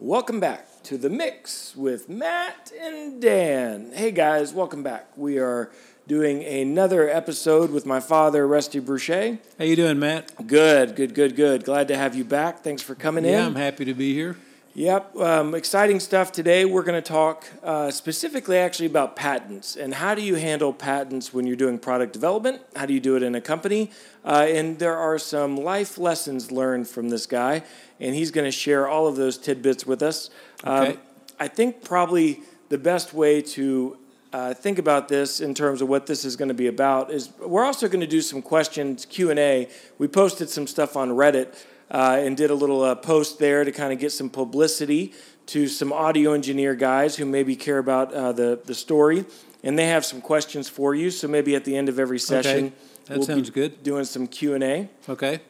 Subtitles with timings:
[0.00, 3.90] Welcome back to the mix with Matt and Dan.
[3.92, 5.06] Hey guys, welcome back.
[5.16, 5.70] We are
[6.06, 9.38] doing another episode with my father, Rusty Brutsché.
[9.58, 10.46] How you doing, Matt?
[10.46, 11.64] Good, good, good, good.
[11.64, 12.60] Glad to have you back.
[12.62, 13.36] Thanks for coming Yeah, in.
[13.38, 14.36] Yeah, I'm happy to be here.
[14.78, 16.64] Yep, um, exciting stuff today.
[16.64, 21.34] We're going to talk uh, specifically actually about patents and how do you handle patents
[21.34, 22.62] when you're doing product development?
[22.76, 23.90] How do you do it in a company?
[24.24, 27.64] Uh, and there are some life lessons learned from this guy,
[27.98, 30.30] and he's going to share all of those tidbits with us.
[30.64, 30.92] Okay.
[30.92, 30.98] Um,
[31.40, 33.98] I think probably the best way to
[34.32, 37.30] uh, think about this in terms of what this is going to be about is
[37.40, 39.68] we're also going to do some questions Q and A.
[39.98, 43.72] We posted some stuff on Reddit uh, and did a little uh, post there to
[43.72, 45.12] kind of get some publicity
[45.46, 49.24] to some audio engineer guys who maybe care about uh, the the story,
[49.64, 51.10] and they have some questions for you.
[51.10, 52.72] So maybe at the end of every session,
[53.06, 53.82] That we'll sounds good.
[53.82, 54.88] doing some Q and A.
[55.08, 55.40] Okay.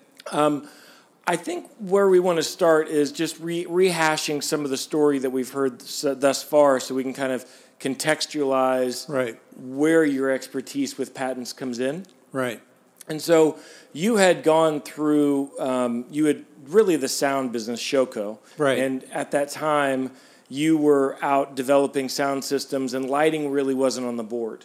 [1.31, 5.19] I think where we want to start is just re- rehashing some of the story
[5.19, 7.45] that we've heard thus far, so we can kind of
[7.81, 9.39] contextualize Right.
[9.57, 12.07] where your expertise with patents comes in.
[12.33, 12.61] Right.
[13.09, 13.59] And so
[13.93, 18.39] you had gone through, um, you had really the sound business, Showco.
[18.57, 18.79] Right.
[18.79, 20.11] And at that time,
[20.49, 24.65] you were out developing sound systems, and lighting really wasn't on the board.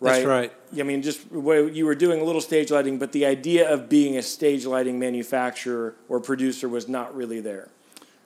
[0.00, 0.14] Right?
[0.14, 0.52] That's right.
[0.78, 4.16] I mean, just you were doing a little stage lighting, but the idea of being
[4.16, 7.68] a stage lighting manufacturer or producer was not really there.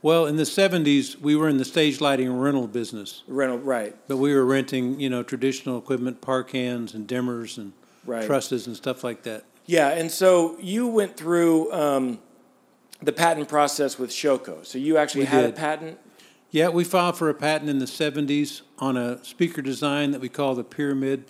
[0.01, 4.17] Well, in the '70s, we were in the stage lighting rental business, Rental, right, but
[4.17, 7.73] we were renting, you know, traditional equipment, par cans and dimmers and
[8.07, 8.25] Right.
[8.25, 9.45] trusses and stuff like that.
[9.67, 9.89] Yeah.
[9.91, 12.19] And so you went through um,
[13.03, 14.65] the patent process with Showco.
[14.65, 15.99] So you actually We had a patent.
[16.51, 20.29] Yeah, we filed for a patent in the '70s on a speaker design that we
[20.29, 21.25] call the pyramid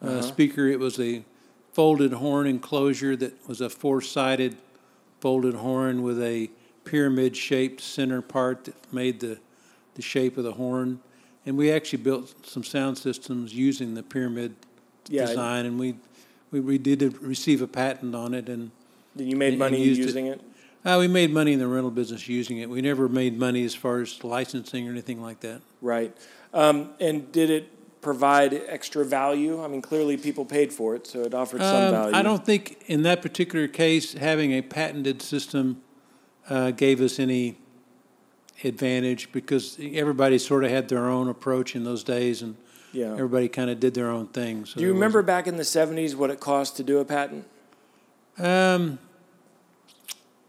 [0.00, 0.68] uh, speaker.
[0.68, 1.24] It was a
[1.72, 4.56] folded horn enclosure that was a four-sided
[5.20, 6.50] folded horn with a
[6.84, 9.38] pyramid-shaped center part that made the
[9.94, 11.00] the shape of the horn.
[11.46, 14.54] And we actually built some sound systems using the pyramid
[15.08, 15.26] Yeah.
[15.26, 15.96] design, and we,
[16.54, 18.70] we we did receive a patent on it, and
[19.16, 20.04] Then you made And- money and used it.
[20.04, 20.40] using it.
[20.84, 22.68] uh, we made money in the rental business using it.
[22.70, 25.60] We never made money as far as licensing or anything like that.
[25.80, 26.12] Right.
[26.52, 27.68] Um, and did it
[28.02, 29.62] provide extra value?
[29.64, 32.14] I mean, clearly people paid for it, so it offered some Um, value.
[32.16, 35.80] I don't think in that particular case having a patented system
[36.50, 37.56] uh, gave us any
[38.62, 42.56] advantage because everybody sort of had their own approach in those days, and
[42.94, 43.12] Yeah.
[43.12, 44.64] everybody kind of did their own thing.
[44.66, 47.46] So Do you remember back in the 70s what it cost to do a patent?
[48.38, 48.98] Um,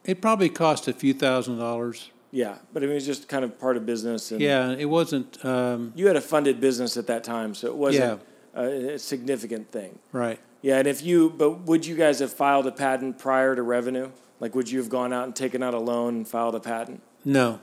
[0.03, 2.11] it probably cost a few thousand dollars.
[2.31, 4.31] Yeah, but I mean, it was just kind of part of business.
[4.31, 7.75] And Yeah, it wasn't um, You had a funded business at that time, so it
[7.75, 8.21] wasn't
[8.53, 9.99] a, a significant thing.
[10.11, 10.39] right.
[10.61, 14.09] Yeah, and if you, but would you guys have filed a patent prior to revenue?
[14.39, 17.01] Like, would you have gone out and taken out a loan and filed a patent?
[17.23, 17.59] No,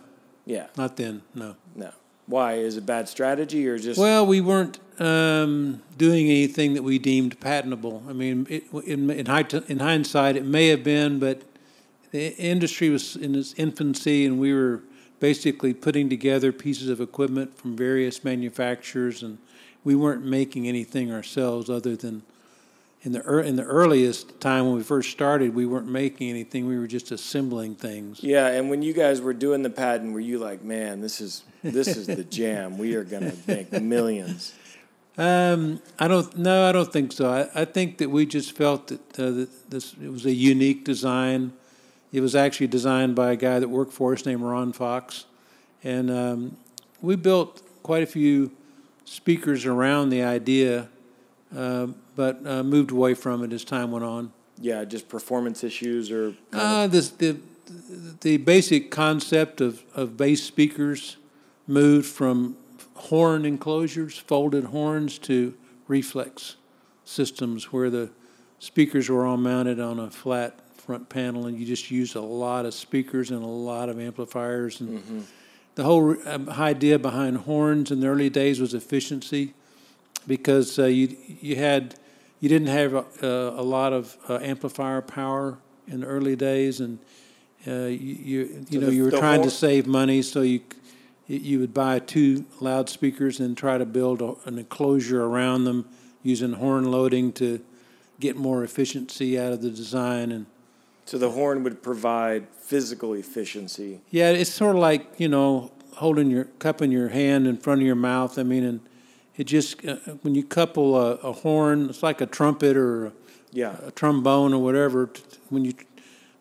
[0.47, 1.23] Yeah, not then.
[1.35, 1.57] No.
[1.75, 1.91] no.
[2.33, 2.55] Why?
[2.55, 4.01] Is it bad strategy or just?
[4.01, 8.03] Well, we weren't um, doing anything that we deemed patentable.
[8.09, 9.27] I mean, it, in, in,
[9.69, 11.43] in hindsight, it may have been, but
[12.11, 14.81] the industry was in its infancy, and we were
[15.21, 19.37] basically putting together pieces of equipment from various manufacturers, and
[19.85, 22.23] we weren't making anything ourselves other than
[23.03, 26.67] in the in the earliest time when we first started, we weren't making anything.
[26.67, 28.23] We were just assembling things.
[28.23, 31.43] Yeah, and when you guys were doing the patent, were you like, man, this is
[31.63, 32.79] this is the jam.
[32.79, 34.55] We are gonna make millions.
[35.19, 36.37] Um, I don't.
[36.39, 37.31] No, I don't think so.
[37.31, 40.85] I, I think that we just felt that, uh, that this it was a unique
[40.85, 41.53] design.
[42.13, 45.27] It was actually designed by a guy that worked for us named Ron Fox,
[45.83, 46.57] and um,
[47.01, 48.53] we built quite a few
[49.05, 50.89] speakers around the idea,
[51.55, 54.33] uh, but uh, moved away from it as time went on.
[54.61, 57.37] Yeah, just performance issues or Uh, this, the
[58.21, 61.17] the basic concept of, of bass speakers
[61.67, 62.57] moved from
[62.95, 65.55] horn enclosures, folded horns, to
[65.89, 66.57] reflex
[67.05, 68.11] systems where the
[68.59, 72.67] speakers were all mounted on a flat front panel, and you just used a lot
[72.67, 74.81] of speakers and a lot of amplifiers.
[74.81, 75.27] And
[75.75, 79.55] the whole um, idea behind horns in the early days was efficiency,
[80.27, 81.95] because uh, you you had
[82.43, 82.93] you didn't have
[83.23, 86.99] a, a lot of uh, amplifier power in the early days, and
[87.69, 90.61] uh, you you, you So know the- you were trying to save money, so you
[91.29, 95.89] you would buy two loudspeakers and try to build a, an enclosure around them
[96.25, 97.61] using horn loading to
[98.19, 100.47] get more efficiency out of the design and
[101.05, 104.01] so the horn would provide physical efficiency.
[104.11, 107.81] Yeah, it's sort of like you know holding your cup in your hand in front
[107.81, 108.37] of your mouth.
[108.39, 108.81] I mean, and
[109.37, 113.13] it just uh, when you couple a, a horn, it's like a trumpet or a,
[113.53, 115.07] Yeah, a trombone or whatever.
[115.07, 115.73] t- When you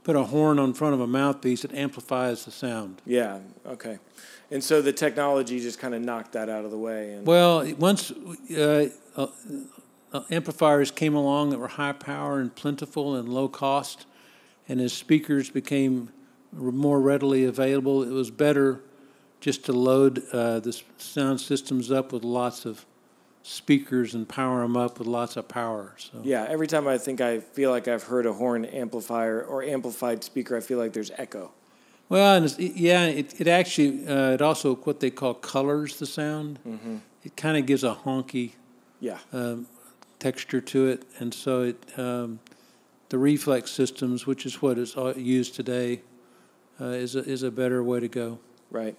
[0.04, 3.02] put a horn on front of a mouthpiece it amplifies the sound.
[3.06, 3.40] Yeah.
[3.66, 4.00] Okay.
[4.50, 7.14] And so the technology just kind of knocked that out of the way.
[7.14, 9.28] And Well, once uh, uh,
[10.12, 14.06] uh, amplifiers came along that were high power and plentiful and low cost,
[14.68, 16.10] and as speakers became
[16.52, 18.82] more readily available, it was better
[19.42, 22.86] just to load uh, the sound systems up with lots of
[23.44, 25.96] speakers and power them up with lots of power.
[25.98, 29.64] So yeah, every time I think I feel like I've heard a horn amplifier or
[29.64, 31.52] amplified speaker, I feel like there's echo.
[32.08, 36.60] Well, and yeah, it, it actually uh, it also what they call colors the sound.
[37.24, 38.52] It kind of gives a honky
[39.00, 39.18] Yeah.
[39.34, 39.68] um,
[40.20, 42.40] texture to it, and so it um,
[43.10, 46.02] the reflex systems, which is what is used today,
[46.80, 48.40] uh, is a, is a better way to go.
[48.72, 48.96] Right.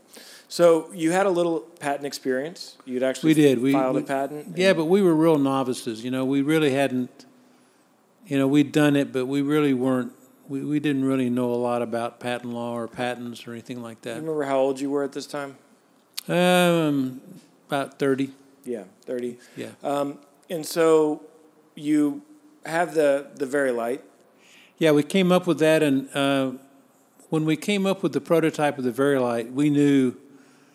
[0.49, 2.77] So you had a little patent experience.
[2.85, 3.59] You'd actually We did.
[3.61, 4.57] We- filed we- a patent.
[4.59, 6.05] Yeah, but we were real novices.
[6.05, 7.25] You know, we really hadn't.
[8.27, 10.13] You know, we'd done it, but we really weren't.
[10.49, 14.03] We, we didn't really know a lot about patent law or patents or anything like
[14.03, 14.21] Do you that.
[14.21, 15.57] remember how old you were at this time?
[16.29, 17.21] Um,
[17.67, 18.31] about thirty.
[18.65, 19.39] Yeah, thirty.
[19.57, 19.71] Yeah.
[19.83, 20.19] Um,
[20.51, 21.23] and so
[21.75, 22.23] you
[22.67, 24.05] have the the Vari-Lite.
[24.79, 26.53] Yeah, we came up with that, and uh,
[27.33, 30.15] when we came up with the prototype of the Vari-Lite, we knew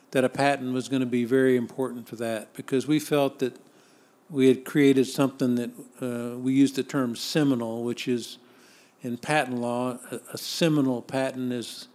[0.09, 3.55] that a patent was going to be very important for that because we felt that
[4.27, 5.69] we had created something that
[6.01, 8.39] uh, we used the term seminal, which is
[9.03, 11.89] in patent law, a, a seminal patent is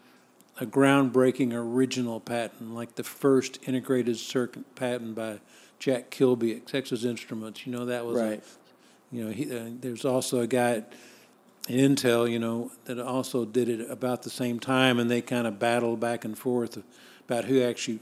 [0.60, 5.40] a groundbreaking original patent, like the first integrated circuit patent by
[5.80, 7.66] Jack Kilby at Texas Instruments.
[7.66, 8.44] You know, that was a- Right.
[9.10, 10.92] you know, he, uh, there's also a guy at
[11.68, 15.58] Intel, you know, that also did it about the same time, and they kind of
[15.58, 16.82] battled back and forth
[17.26, 18.00] about who actually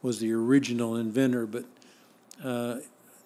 [0.00, 1.46] was the original inventor.
[1.46, 1.64] But
[2.42, 2.76] uh,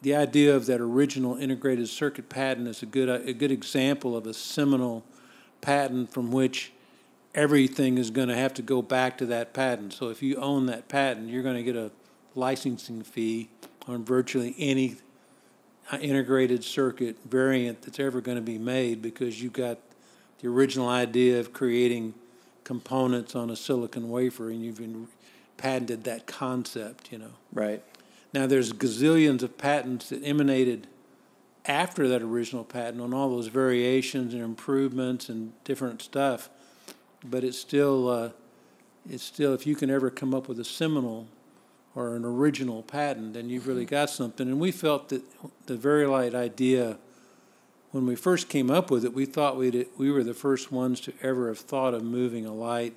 [0.00, 4.26] the idea of that original integrated circuit patent is a good a good example of
[4.26, 5.04] a seminal
[5.60, 6.72] patent from which
[7.34, 9.92] everything is going to have to go back to that patent.
[9.92, 11.90] So if you own that patent, you're going to get a
[12.34, 13.48] licensing fee
[13.86, 14.96] on virtually any
[16.00, 19.78] integrated circuit variant that's ever going to be made because you've got
[20.40, 22.14] the original idea of creating
[22.64, 25.08] components on a silicon wafer and you've been
[25.56, 27.32] patented that concept, you know.
[27.52, 27.82] Right.
[28.32, 30.88] Now there's gazillions of patents that emanated
[31.66, 36.50] after that original patent on all those variations and improvements and different stuff,
[37.24, 38.30] but it's still uh,
[39.08, 41.28] it's still if you can ever come up with a seminal
[41.94, 44.48] or an original patent, then you've really got something.
[44.48, 45.22] And we felt that
[45.66, 46.98] the Vari-Lite idea
[47.92, 51.00] when we first came up with it, we thought we we were the first ones
[51.02, 52.96] to ever have thought of moving a light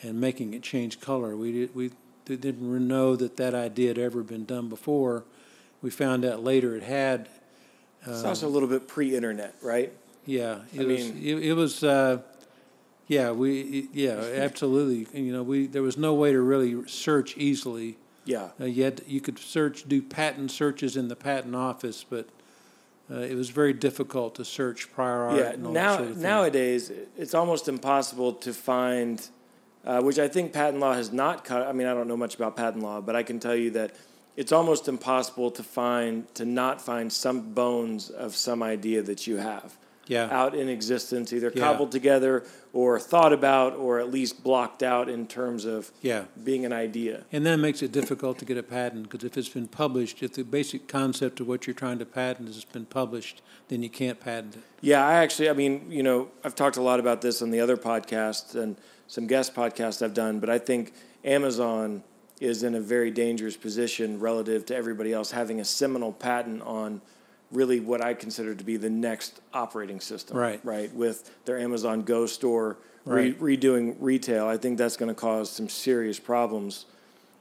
[0.00, 1.36] and making it change color.
[1.36, 1.90] We did, we
[2.26, 5.24] didn't know that that idea had ever been done before.
[5.82, 7.28] We found out later it had.
[8.06, 9.92] It's also a little bit pre-internet, right?
[10.24, 11.12] Yeah, it I was.
[11.12, 11.82] mean- it, it was.
[11.82, 12.18] Uh,
[13.08, 13.88] yeah, we.
[13.92, 15.20] Yeah, absolutely.
[15.20, 17.96] You know, we there was no way to really search easily.
[18.24, 18.50] Yeah.
[18.60, 22.28] Uh, you, had, you could search, do patent searches in the patent office, but
[23.10, 25.38] uh, it was very difficult to search prior art.
[25.38, 25.50] Yeah.
[25.50, 29.26] and all that Now sort of nowadays, it's almost impossible to find,
[29.84, 31.66] uh, which I think patent law has not cut.
[31.66, 33.96] I mean, I don't know much about patent law, but I can tell you that
[34.36, 39.36] it's almost impossible to find to not find some bones of some idea that you
[39.38, 39.76] have.
[40.06, 40.28] Yeah.
[40.30, 41.62] out in existence, either Yeah.
[41.62, 46.24] cobbled together or thought about, or at least blocked out in terms of Yeah.
[46.42, 47.24] being an idea.
[47.32, 50.32] And that makes it difficult to get a patent because if it's been published, if
[50.32, 54.18] the basic concept of what you're trying to patent has been published, then you can't
[54.18, 54.62] patent it.
[54.80, 57.60] Yeah, I actually, I mean, you know, I've talked a lot about this on the
[57.60, 58.76] other podcasts and
[59.06, 60.92] some guest podcasts I've done, but I think
[61.24, 62.02] Amazon
[62.40, 67.00] is in a very dangerous position relative to everybody else having a seminal patent on
[67.52, 70.36] really what I consider to be the next operating system.
[70.36, 70.60] Right.
[70.64, 70.92] Right.
[70.94, 73.40] With their Amazon Go store re- Right.
[73.40, 76.86] redoing retail, I think that's going to cause some serious problems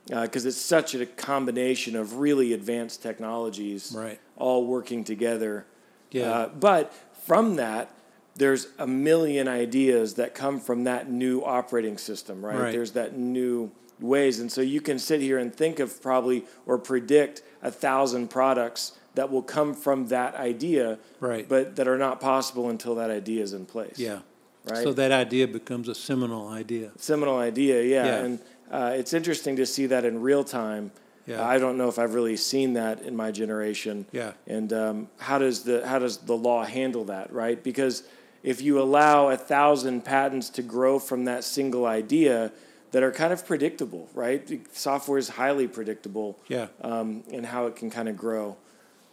[0.08, 4.20] because it's such a combination of really advanced technologies Right.
[4.38, 5.66] all working together.
[6.12, 6.32] Yeah.
[6.32, 6.94] Uh, but
[7.26, 7.90] from that,
[8.36, 12.58] there's a million ideas that come from that new operating system, right?
[12.58, 12.72] Right.
[12.72, 14.40] There's that new ways.
[14.40, 18.94] And so you can sit here and think of probably or predict a thousand products
[19.16, 21.48] that will come from that idea, Right.
[21.48, 24.00] but that are not possible until that idea is in place.
[24.00, 24.20] Yeah.
[24.66, 24.84] Right.
[24.84, 26.92] So that idea becomes a seminal idea.
[26.98, 28.06] Seminal idea, yeah.
[28.06, 28.24] Yeah.
[28.24, 28.40] And
[28.70, 30.92] uh, it's interesting to see that in real time.
[31.26, 31.46] Yeah.
[31.46, 34.06] I don't know if I've really seen that in my generation.
[34.12, 34.34] Yeah.
[34.48, 37.62] And um, how does the how does the law handle that, right?
[37.62, 38.04] Because
[38.44, 42.52] if you allow a thousand patents to grow from that single idea
[42.92, 44.62] that are kind of predictable, right?
[44.76, 46.38] Software is highly predictable.
[46.48, 46.68] Yeah.
[46.82, 48.58] Um, and how it can kind of grow.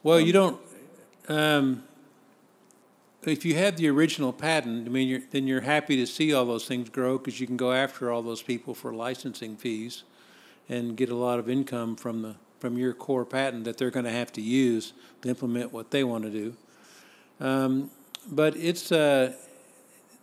[0.09, 0.59] Well, you don't.
[1.29, 1.83] Um,
[3.25, 6.47] if you have the original patent, I mean, you're, then you're happy to see all
[6.47, 10.05] those things grow because you can go after all those people for licensing fees
[10.67, 14.07] and get a lot of income from the from your core patent that they're going
[14.07, 16.57] to have to use to implement what they want to do.
[17.39, 17.91] Um,
[18.27, 19.35] but it's uh,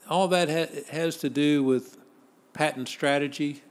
[0.10, 1.96] all that ha- has to do with
[2.54, 3.62] patent strategy,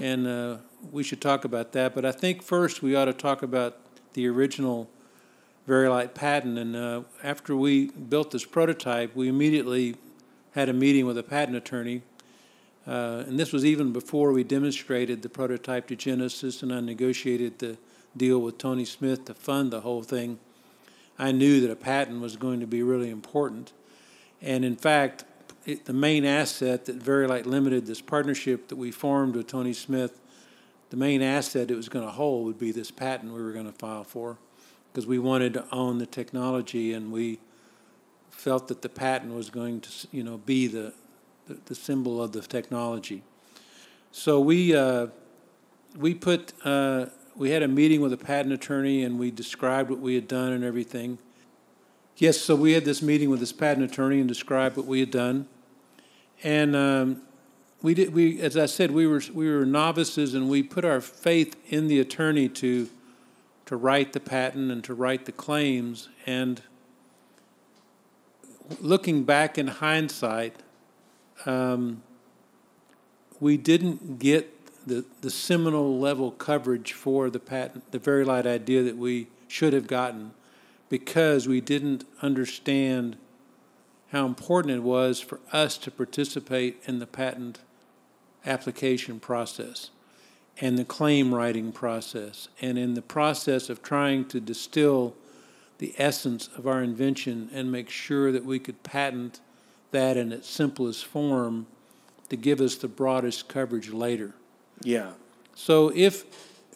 [0.00, 0.58] and uh,
[0.92, 1.96] we should talk about that.
[1.96, 3.76] But I think first we ought to talk about
[4.12, 4.88] the original
[5.68, 6.58] Vari-Lite patent.
[6.58, 9.96] And uh, after we built this prototype, we immediately
[10.54, 12.00] had a meeting with a patent attorney.
[12.86, 17.58] Uh, and this was even before we demonstrated the prototype to Genesis, and I negotiated
[17.58, 17.76] the
[18.16, 20.38] deal with Tony Smith to fund the whole thing.
[21.18, 23.74] I knew that a patent was going to be really important.
[24.40, 25.24] And in fact,
[25.66, 30.18] it, the main asset that Vari-Lite Limited, this partnership that we formed with Tony Smith,
[30.88, 33.70] the main asset it was going to hold would be this patent we were going
[33.70, 34.38] to file for
[34.92, 37.38] because we wanted to own the technology and we
[38.30, 40.92] felt that the patent was going to, you know, be the,
[41.46, 43.22] the, the symbol of the technology.
[44.12, 45.08] So we, uh,
[45.96, 50.00] we put, uh, we had a meeting with a patent attorney and we described what
[50.00, 51.18] we had done and everything.
[52.16, 55.10] Yes, so we had this meeting with this patent attorney and described what we had
[55.10, 55.46] done.
[56.42, 57.22] And um,
[57.82, 61.00] we did, we, as I said, we were, we were novices and we put our
[61.00, 62.88] faith in the attorney to,
[63.68, 66.08] to write the patent and to write the claims.
[66.24, 66.62] And
[68.80, 70.56] looking back in hindsight,
[71.44, 72.02] um,
[73.40, 78.96] we didn't get the, the seminal level coverage for the patent, the Vari-Lite idea that
[78.96, 80.30] we should have gotten
[80.88, 83.18] because we didn't understand
[84.12, 87.58] how important it was for us to participate in the patent
[88.46, 89.90] application process
[90.60, 95.14] and the claim writing process and in the process of trying to distill
[95.78, 99.40] the essence of our invention and make sure that we could patent
[99.90, 101.66] that in its simplest form
[102.28, 104.34] to give us the broadest coverage later.
[104.82, 105.12] Yeah.
[105.54, 106.24] So if,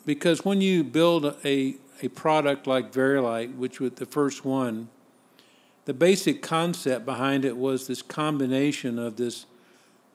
[0.06, 4.88] because when you build a, a product like Vari-Lite, which was the first one,
[5.84, 9.46] the basic concept behind it was this combination of this,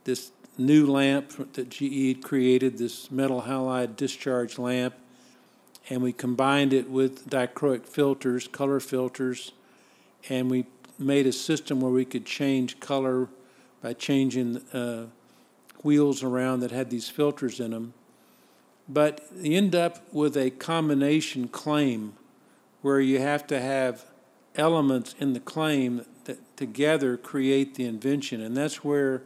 [0.05, 4.95] this new lamp that GE created, this metal halide discharge lamp,
[5.89, 9.53] and we combined it with dichroic filters, color filters,
[10.29, 10.65] and we
[10.99, 13.29] made a system where we could change color
[13.81, 15.05] by changing uh,
[15.83, 17.93] wheels around that had these filters in them.
[18.89, 22.13] But you end up with a combination claim
[22.81, 24.05] where you have to have
[24.55, 28.41] elements in the claim that together create the invention.
[28.41, 29.23] And that's where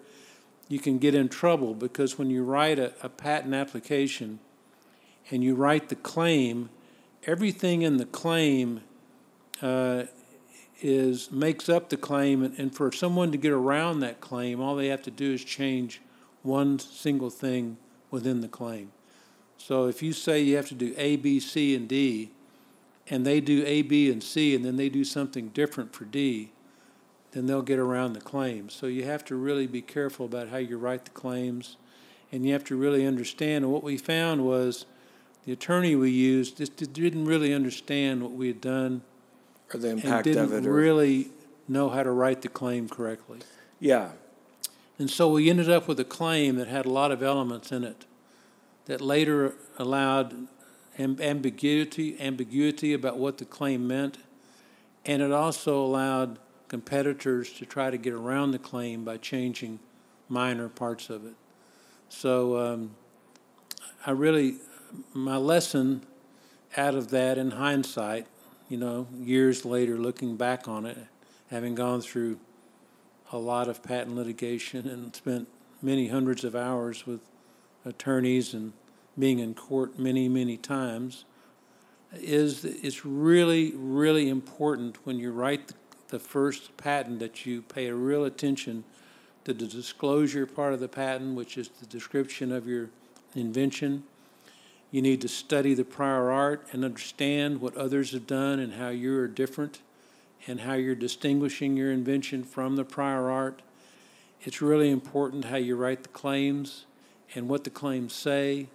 [0.71, 4.39] you can get in trouble because when you write a, a patent application
[5.29, 6.69] and you write the claim,
[7.27, 8.81] everything in the claim
[9.61, 10.03] uh,
[10.81, 14.75] is makes up the claim, and, and for someone to get around that claim, all
[14.75, 16.01] they have to do is change
[16.41, 17.77] one single thing
[18.09, 18.91] within the claim.
[19.57, 22.31] So if you say you have to do A, B, C, and D,
[23.09, 26.51] and they do A, B, and C, and then they do something different for D,
[27.31, 28.73] then they'll get around the claims.
[28.73, 31.77] So you have to really be careful about how you write the claims,
[32.31, 33.63] and you have to really understand.
[33.63, 34.85] And what we found was
[35.45, 39.01] the attorney we used just didn't really understand what we had done
[39.73, 40.65] Or the and impact didn't of it.
[40.65, 41.29] Or, really
[41.67, 43.39] know how to write the claim correctly.
[43.79, 44.11] yeah.
[44.99, 47.83] And so we ended up with a claim that had a lot of elements in
[47.83, 48.05] it
[48.85, 50.47] that later allowed
[50.99, 54.19] ambiguity, ambiguity about what the claim meant,
[55.05, 56.37] and it also allowed
[56.71, 59.77] competitors to try to get around the claim by changing
[60.29, 61.33] minor parts of it.
[62.07, 62.91] So um,
[64.05, 64.55] I really,
[65.13, 66.03] my lesson
[66.77, 68.25] out of that in hindsight,
[68.69, 70.97] you know, years later looking back on it,
[71.49, 72.39] having gone through
[73.33, 75.49] a lot of patent litigation and spent
[75.81, 77.19] many hundreds of hours with
[77.83, 78.71] attorneys and
[79.19, 81.25] being in court many, many times,
[82.13, 85.73] is it's really, really important when you write the,
[86.11, 88.83] the first patent that you pay a real attention
[89.45, 92.89] to the disclosure part of the patent, which is the description of your
[93.35, 94.03] invention.
[94.91, 98.89] You need to study the prior art and understand what others have done and how
[98.89, 99.79] you are different
[100.47, 103.61] and how you're distinguishing your invention from the prior art.
[104.41, 106.85] It's really important how you write the claims
[107.35, 108.67] and what the claims say.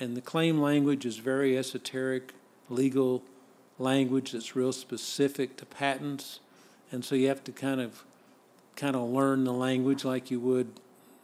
[0.00, 2.32] And the claim language is very esoteric,
[2.68, 3.22] legal
[3.78, 6.40] language that's real specific to patents.
[6.90, 8.04] And so you have to kind of
[8.76, 10.68] kind of learn the language like you would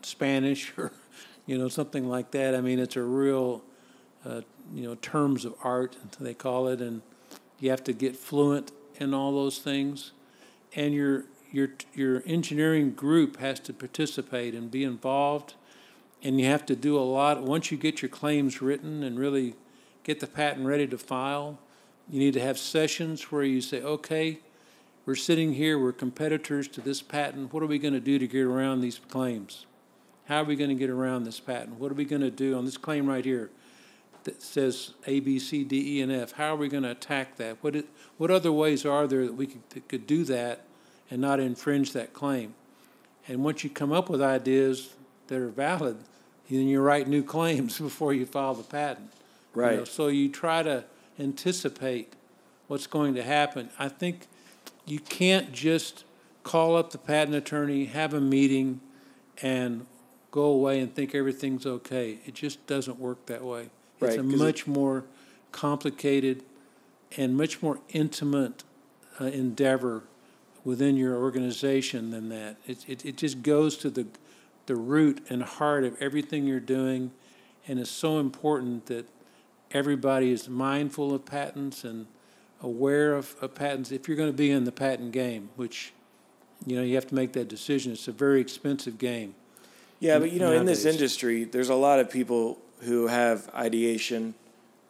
[0.02, 0.92] Spanish or
[1.46, 2.54] you know something like that.
[2.54, 3.62] I mean, it's a real
[4.24, 4.42] uh,
[4.72, 7.02] you know terms of art they call it, and
[7.60, 10.12] you have to get fluent in all those things.
[10.74, 15.54] And your your your engineering group has to participate and be involved,
[16.22, 17.42] and you have to do a lot.
[17.42, 19.54] Once you get your claims written and really
[20.02, 21.58] get the patent ready to file,
[22.10, 24.40] you need to have sessions where you say, okay,
[25.06, 27.52] we're sitting here, we're competitors to this patent.
[27.52, 29.66] What are we going to do to get around these claims?
[30.26, 31.78] How are we going to get around this patent?
[31.78, 33.50] What are we going to do on this claim right here
[34.24, 36.32] that says A, B, C, D, E, and F?
[36.32, 37.58] How are we going to attack that?
[37.62, 40.62] What, it, what other ways are there that we could, that could do that
[41.10, 42.54] and not infringe that claim?
[43.28, 44.94] And once you come up with ideas
[45.26, 45.98] that are valid,
[46.50, 49.12] then you write new claims before you file the patent.
[49.54, 49.88] You know, Right.
[49.88, 50.84] so you try to
[51.18, 52.14] anticipate
[52.68, 53.68] what's going to happen.
[53.78, 54.26] I think
[54.86, 56.04] you can't just
[56.42, 58.80] call up the patent attorney, have a meeting,
[59.42, 59.86] and
[60.30, 62.18] go away and think everything's okay.
[62.26, 63.70] It just doesn't work that way.
[64.00, 65.04] It's a 'cause it- much more
[65.52, 66.42] complicated
[67.16, 68.64] and much more intimate
[69.20, 70.02] uh, endeavor
[70.64, 72.56] within your organization than that.
[72.66, 74.06] It, it, it just goes to the,
[74.66, 77.12] the root and heart of everything you're doing,
[77.68, 79.06] and it's so important that
[79.70, 82.06] everybody is mindful of patents and
[82.64, 85.92] aware of, of patents if you're going to be in the patent game, which,
[86.66, 87.92] you know, you have to make that decision.
[87.92, 89.34] It's a very expensive game.
[90.00, 94.34] Yeah, but you know, in this industry, there's a lot of people who have ideation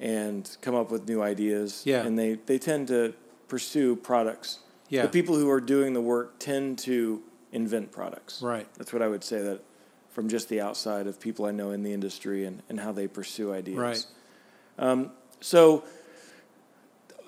[0.00, 1.82] and come up with new ideas.
[1.84, 2.04] Yeah.
[2.04, 3.14] And they, they tend to
[3.48, 4.60] pursue products.
[4.88, 8.42] Yeah, The people who are doing the work tend to invent products.
[8.42, 8.66] right.
[8.74, 9.62] That's what I would say that
[10.10, 13.08] from just the outside of people I know in the industry and, and how they
[13.08, 13.78] pursue ideas.
[13.78, 14.06] Right.
[14.78, 15.84] Um, so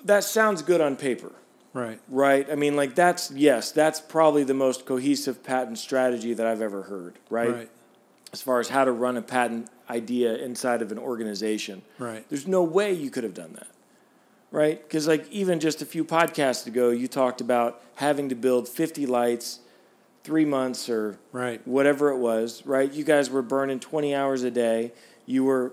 [0.07, 1.31] that sounds good on paper,
[1.73, 1.99] Right.
[2.09, 2.47] right?
[2.51, 6.83] I mean, like that's, yes, that's probably the most cohesive patent strategy that I've ever
[6.83, 7.53] heard, right?
[7.53, 7.69] Right.
[8.33, 11.81] As far as how to run a patent idea inside of an organization.
[11.97, 12.27] Right.
[12.29, 13.67] There's no way you could have done that,
[14.51, 14.81] right?
[14.83, 19.05] Because, like, even just a few podcasts ago, you talked about having to build 50
[19.05, 19.59] lights,
[20.25, 21.65] three months or Right.
[21.65, 22.91] whatever it was, right?
[22.91, 24.91] You guys were burning 20 hours a day.
[25.25, 25.71] You were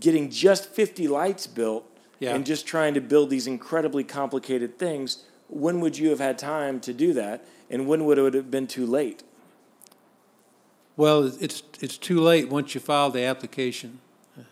[0.00, 1.84] getting just 50 lights built
[2.18, 2.34] Yeah.
[2.34, 5.24] and just trying to build these incredibly complicated things.
[5.48, 7.46] When would you have had time to do that?
[7.70, 9.22] And when would it have been too late?
[10.96, 14.00] Well, it's it's too late once you file the application.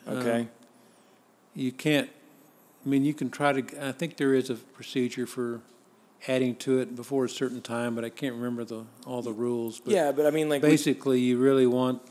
[0.07, 0.41] Okay.
[0.41, 0.51] Um,
[1.55, 2.11] you can't.
[2.85, 3.89] I mean, you can try to.
[3.89, 5.61] I think there is a procedure for
[6.29, 9.81] adding to it before a certain time, but I can't remember the all the rules.
[9.81, 12.03] But yeah, but I mean, like, would- basically, you really want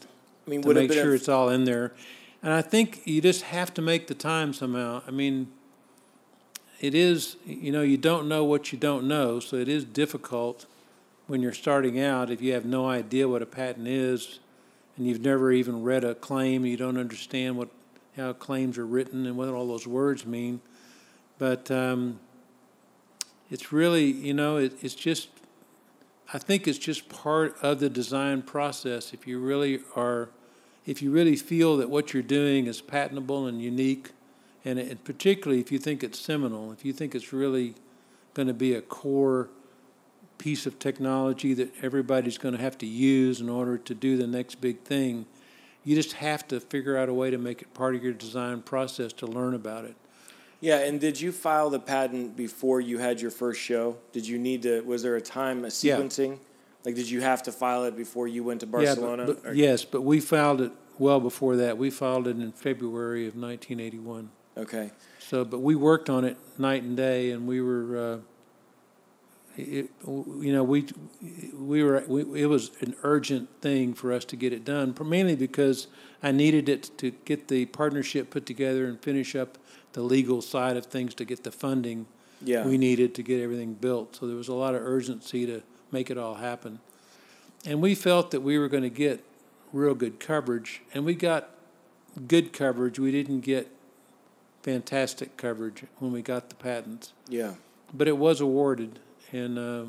[0.48, 1.94] I mean, to make been a- sure it's all in there.
[2.44, 5.02] And I think you just have to make the time somehow.
[5.08, 5.48] I mean,
[6.82, 10.66] it is, you know, you don't know what you don't know, so it is difficult
[11.28, 14.40] when you're starting out if you have no idea what a patent is
[14.98, 17.70] and you've never even read a claim, you don't understand what
[18.18, 20.62] how claims are written and what all those words mean.
[21.40, 22.20] But um,
[23.50, 25.30] it's really, you know, it, it's just
[26.32, 29.14] I think it's just part of the design process.
[29.14, 30.30] If you really are,
[30.86, 34.12] if you really feel that what you're doing is patentable and unique,
[34.66, 37.76] and, and particularly if you think it's seminal, if you think it's really
[38.34, 39.50] going to be a core
[40.38, 44.28] piece of technology that everybody's going to have to use in order to do the
[44.28, 45.26] next big thing,
[45.86, 48.62] you just have to figure out a way to make it part of your design
[48.62, 49.96] process to learn about it.
[50.60, 53.98] Yeah, and did you file the patent before you had your first show?
[54.14, 54.82] Did you need to?
[54.82, 55.98] Was there a time, a Yeah.
[56.86, 59.24] Like, did you have to file it before you went to Barcelona?
[59.24, 61.78] Yeah, but- but- yes, but we filed it well before that.
[61.78, 64.30] We filed it in February of 1981.
[64.58, 64.92] Okay.
[65.20, 68.18] So, but we worked on it night and day, and we were, uh,
[69.56, 70.86] it, you know, we
[71.54, 75.36] we were we, it was an urgent thing for us to get it done, mainly
[75.36, 75.88] because
[76.22, 79.58] I needed it to get the partnership put together and finish up
[79.94, 82.08] the legal side of things to get the funding
[82.44, 82.66] Yeah.
[82.66, 84.16] we needed to get everything built.
[84.16, 85.62] So there was a lot of urgency to
[85.94, 86.80] make it all happen,
[87.66, 89.24] and we felt that we were going to get
[89.72, 91.50] real good coverage, and we got
[92.28, 93.00] good coverage.
[93.00, 93.72] We didn't get
[94.62, 97.54] fantastic coverage when we got the patents, yeah.
[97.94, 99.00] but it was awarded,
[99.32, 99.86] and uh,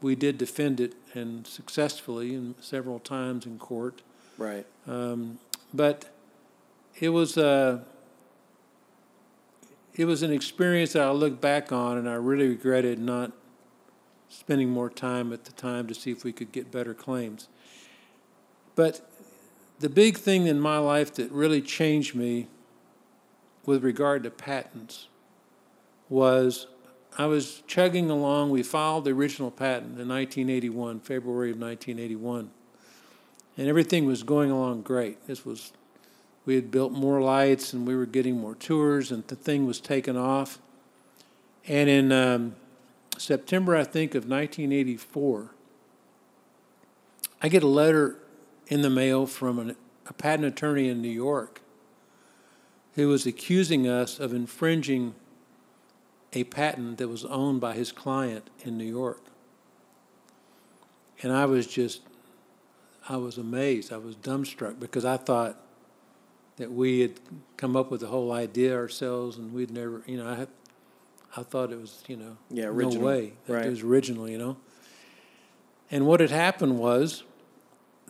[0.00, 4.02] we did defend it and successfully and several times in court.
[4.38, 4.66] Right.
[4.86, 5.38] Um,
[5.72, 6.06] but
[6.98, 7.80] it was uh,
[9.94, 13.32] it was an experience that I look back on, and I really regretted not
[14.30, 17.48] spending more time at the time to see if we could get better claims.
[18.74, 19.06] But
[19.80, 22.46] the big thing in my life that really changed me
[23.66, 25.08] with regard to patents
[26.08, 26.66] was
[27.18, 28.50] I was chugging along.
[28.50, 32.50] We filed the original patent in 1981, February of 1981
[33.60, 35.26] and everything was going along great.
[35.26, 35.72] This was,
[36.46, 39.80] we had built more lights and we were getting more tours, and the thing was
[39.80, 40.58] taking off.
[41.68, 42.56] And in um,
[43.18, 45.50] September, I think, of 1984,
[47.42, 48.16] I get a letter
[48.68, 51.60] in the mail from an, a patent attorney in New York
[52.94, 55.14] who was accusing us of infringing
[56.32, 59.22] a patent that was owned by his client in New York.
[61.22, 62.02] And I was just,
[63.08, 63.92] I was amazed.
[63.92, 65.60] I was dumbstruck because I thought
[66.56, 67.20] that we had
[67.56, 70.48] come up with the whole idea ourselves and we'd never, you know, I had,
[71.36, 73.66] I thought it was, you know, Yeah, no way that Right.
[73.66, 74.56] it was original, you know.
[75.90, 77.22] And what had happened was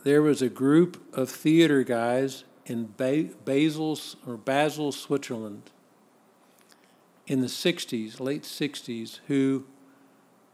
[0.03, 5.69] there was a group of theater guys in ba- Basel or Basel, Switzerland,
[7.27, 9.65] in the '60s, late '60s, who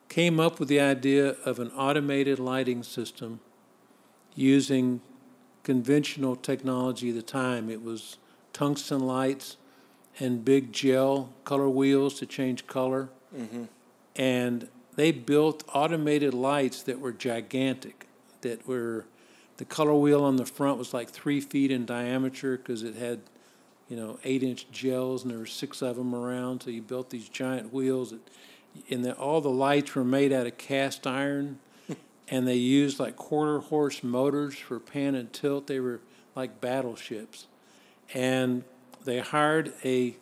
[0.10, 3.40] came up with the idea of an automated lighting system
[4.36, 5.02] using
[5.64, 7.70] conventional technology at the time.
[7.70, 8.18] It was
[8.54, 9.58] tungsten lights
[10.20, 13.10] and big gel color wheels to change color.
[13.36, 13.66] Mm-hmm.
[14.16, 18.08] And they built automated lights that were gigantic,
[18.42, 19.06] that were
[19.58, 23.22] the color wheel on the front was like three feet in diameter because it had,
[23.90, 26.64] you know, eight inch gels and there were six of them around.
[26.64, 28.22] So you built these giant wheels, that,
[28.90, 31.60] and the, all the lights were made out of cast iron,
[32.28, 35.68] and they used like quarter horse motors for pan and tilt.
[35.68, 36.02] They were
[36.36, 37.48] like battleships,
[38.14, 38.64] and
[39.08, 40.16] they hired a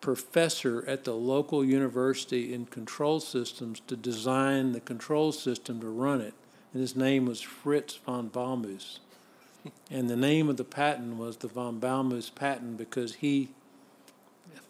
[0.00, 6.22] professor at the local university in control systems to design the control system to run
[6.22, 6.32] it.
[6.72, 8.98] And his name was Fritz von Balmus.
[9.90, 13.50] And the name of the patent was the von Balmus patent because he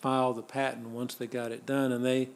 [0.01, 1.93] filed the patent once they got it done.
[1.93, 2.31] And they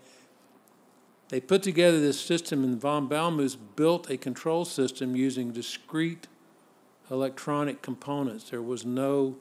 [1.30, 6.28] they put together this system, and von Balmus built a control system using discrete
[7.10, 8.50] electronic components.
[8.50, 9.34] There was no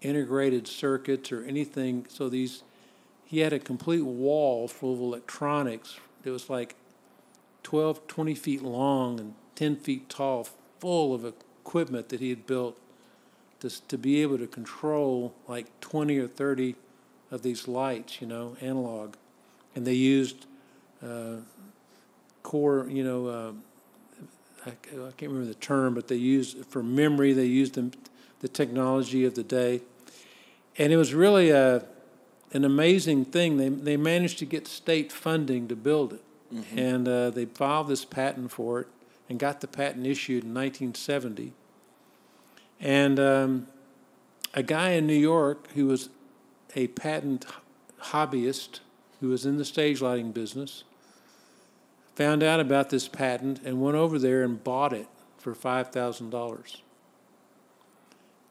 [0.00, 2.06] integrated circuits or anything.
[2.08, 2.62] So these,
[3.24, 5.98] he had a complete wall full of electronics.
[6.24, 6.76] It was like
[7.62, 12.78] 12, 20 feet long and 10 feet tall, full of equipment that he had built
[13.60, 16.76] to, to be able to control like 20 or 30
[17.30, 19.14] of these lights, you know, analog.
[19.74, 20.46] And they used
[21.04, 21.36] uh,
[22.42, 23.52] core, you know, uh,
[24.66, 27.92] I, I can't remember the term, but they used for memory, they used the,
[28.40, 29.80] the technology of the day.
[30.76, 31.84] And it was really a,
[32.52, 33.56] an amazing thing.
[33.56, 36.22] They, they managed to get state funding to build it.
[36.78, 38.86] And uh, they filed this patent for it
[39.28, 41.52] and got the patent issued in 1970.
[42.80, 43.66] And um,
[44.54, 46.08] a guy in New York who was
[46.74, 47.44] a patent
[48.00, 48.80] hobbyist
[49.20, 50.84] who was in the stage lighting business
[52.14, 56.80] found out about this patent and went over there and bought it for $5,000.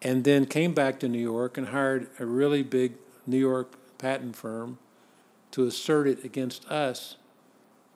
[0.01, 2.93] And then came back to New York and hired a really big
[3.25, 4.77] New York patent firm
[5.51, 7.17] to assert it against us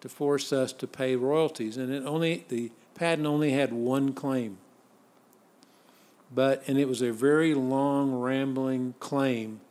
[0.01, 1.77] to force us to pay royalties.
[1.77, 4.57] And it only the patent only had one claim.
[6.33, 9.61] But and it was a very long rambling claim,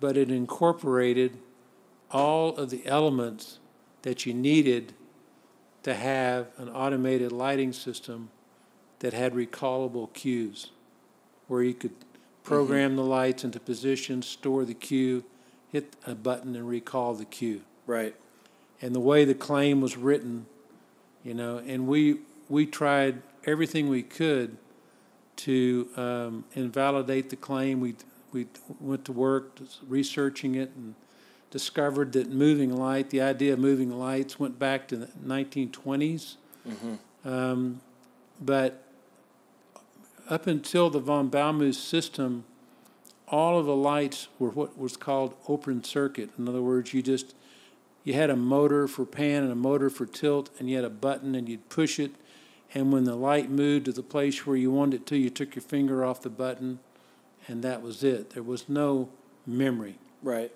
[0.00, 1.38] but it incorporated
[2.10, 3.58] all of the elements
[4.02, 4.94] that you needed
[5.82, 8.30] to have an automated lighting system
[9.00, 10.70] that had recallable cues,
[11.48, 11.94] where you could
[12.44, 15.24] program the lights into position, store the cue,
[15.70, 17.62] hit a button, and recall the cue.
[17.86, 18.14] Right.
[18.80, 20.46] And the way the claim was written,
[21.24, 24.56] you know, and we we tried everything we could
[25.36, 27.80] to um, invalidate the claim.
[27.80, 27.96] We
[28.32, 28.46] we
[28.80, 30.94] went to work researching it and
[31.50, 36.36] discovered that moving light, the idea of moving lights, went back to the 1920s.
[37.24, 37.80] Um,
[38.40, 38.84] but
[40.28, 42.44] up until the von Balmus system,
[43.26, 46.30] all of the lights were what was called open circuit.
[46.38, 47.34] In other words, you just
[48.04, 50.90] you had a motor for pan and a motor for tilt, and you had a
[50.90, 52.12] button, and you'd push it,
[52.74, 55.54] and when the light moved to the place where you wanted it to, you took
[55.54, 56.78] your finger off the button,
[57.46, 58.30] and that was it.
[58.30, 59.08] There was no
[59.46, 59.98] memory.
[60.22, 60.52] Right.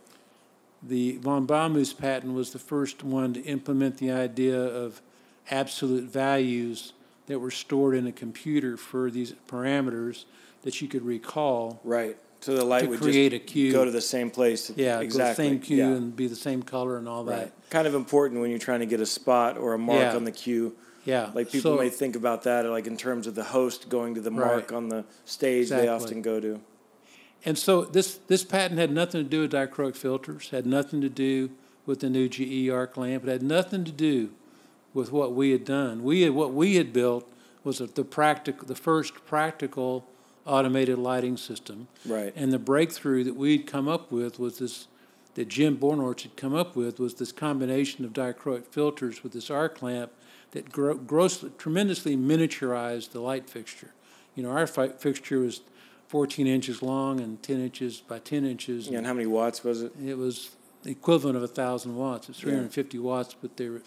[0.82, 5.00] The von Balmus patent was the first one to implement the idea of
[5.50, 6.92] absolute values
[7.26, 10.24] that were stored in a computer for these parameters
[10.62, 11.80] that you could recall.
[11.84, 12.16] Right.
[12.40, 13.72] So the light To would create just a cue.
[13.72, 14.70] go to the same place.
[14.74, 15.44] Yeah, exactly.
[15.44, 15.88] the same cue yeah.
[15.90, 17.52] and be the same color and all that.
[17.70, 20.16] Kind of important when you're trying to get a spot or a mark Yeah.
[20.16, 20.74] on the cue.
[21.04, 21.30] Yeah.
[21.34, 24.20] Like people so, may think about that, like in terms of the host going to
[24.20, 24.76] the mark Right.
[24.76, 25.68] on the stage.
[25.68, 26.60] They often go to.
[27.44, 31.08] And so this this patent had nothing to do with dichroic filters, had nothing to
[31.08, 31.50] do
[31.86, 33.24] with the new GE arc lamp.
[33.24, 34.30] It had nothing to do
[34.94, 36.02] with what we had done.
[36.02, 37.28] We had what we had built
[37.64, 40.06] was the practical, the first practical
[40.44, 41.88] automated lighting system.
[42.04, 42.32] Right.
[42.34, 44.88] And the breakthrough that we'd come up with was this,
[45.34, 49.50] that Jim Bornhorst had come up with was this combination of dichroic filters with this
[49.50, 50.10] arc lamp
[50.50, 53.92] that gro- grossly, tremendously miniaturized the light fixture.
[54.34, 55.60] You know, our fi- fixture was
[56.08, 58.88] 14 inches long and 10 inches by 10 inches.
[58.88, 59.92] Yeah, and how many watts was it?
[60.04, 60.50] It was
[60.82, 62.28] the equivalent of a thousand watts.
[62.28, 62.46] It's Yeah.
[62.50, 63.82] 350 watts, but they were.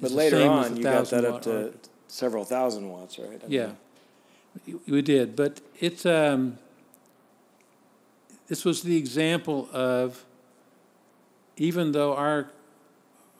[0.00, 1.74] But later on, you got that up to arc.
[2.08, 3.40] several thousand watts, right?
[3.44, 3.76] I mean,
[4.66, 6.58] Yeah, we did, but it's um,
[8.48, 10.24] this was the example of
[11.56, 12.50] even though our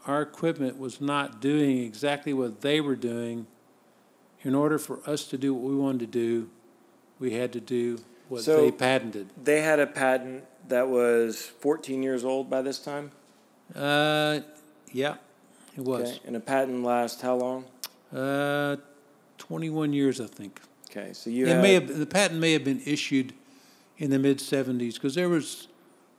[0.07, 3.47] our equipment was not doing exactly what they were doing,
[4.43, 6.49] in order for us to do what we wanted to do,
[7.19, 9.29] we had to do what So- they patented.
[9.43, 13.11] They had a patent that was 14 years old by this time.
[13.75, 14.41] Uh,
[14.91, 15.17] yeah,
[15.77, 16.11] it was.
[16.11, 17.65] Okay, and a patent lasts how long?
[18.13, 18.77] Uh,
[19.39, 20.61] 21 years, I think.
[20.91, 23.33] Okay, so you it had may have the patent may have been issued
[23.99, 25.69] in the mid 70s because there was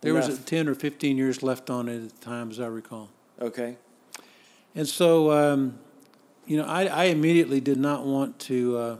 [0.01, 0.45] there was Enough.
[0.45, 3.09] 10 or 15 years left on it at the time, as I recall.
[3.39, 3.77] okay.
[4.73, 5.77] And so, um,
[6.45, 8.97] you know, I, I immediately did not want to uh,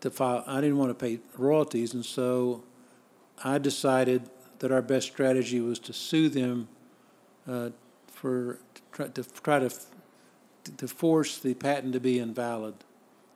[0.00, 0.44] to file.
[0.46, 2.62] I didn't want to pay royalties, and so
[3.42, 6.68] I decided that our best strategy was to sue them
[7.48, 7.70] uh,
[8.06, 8.58] for
[8.96, 9.70] try to try to
[10.78, 12.74] to force the patent to be invalid,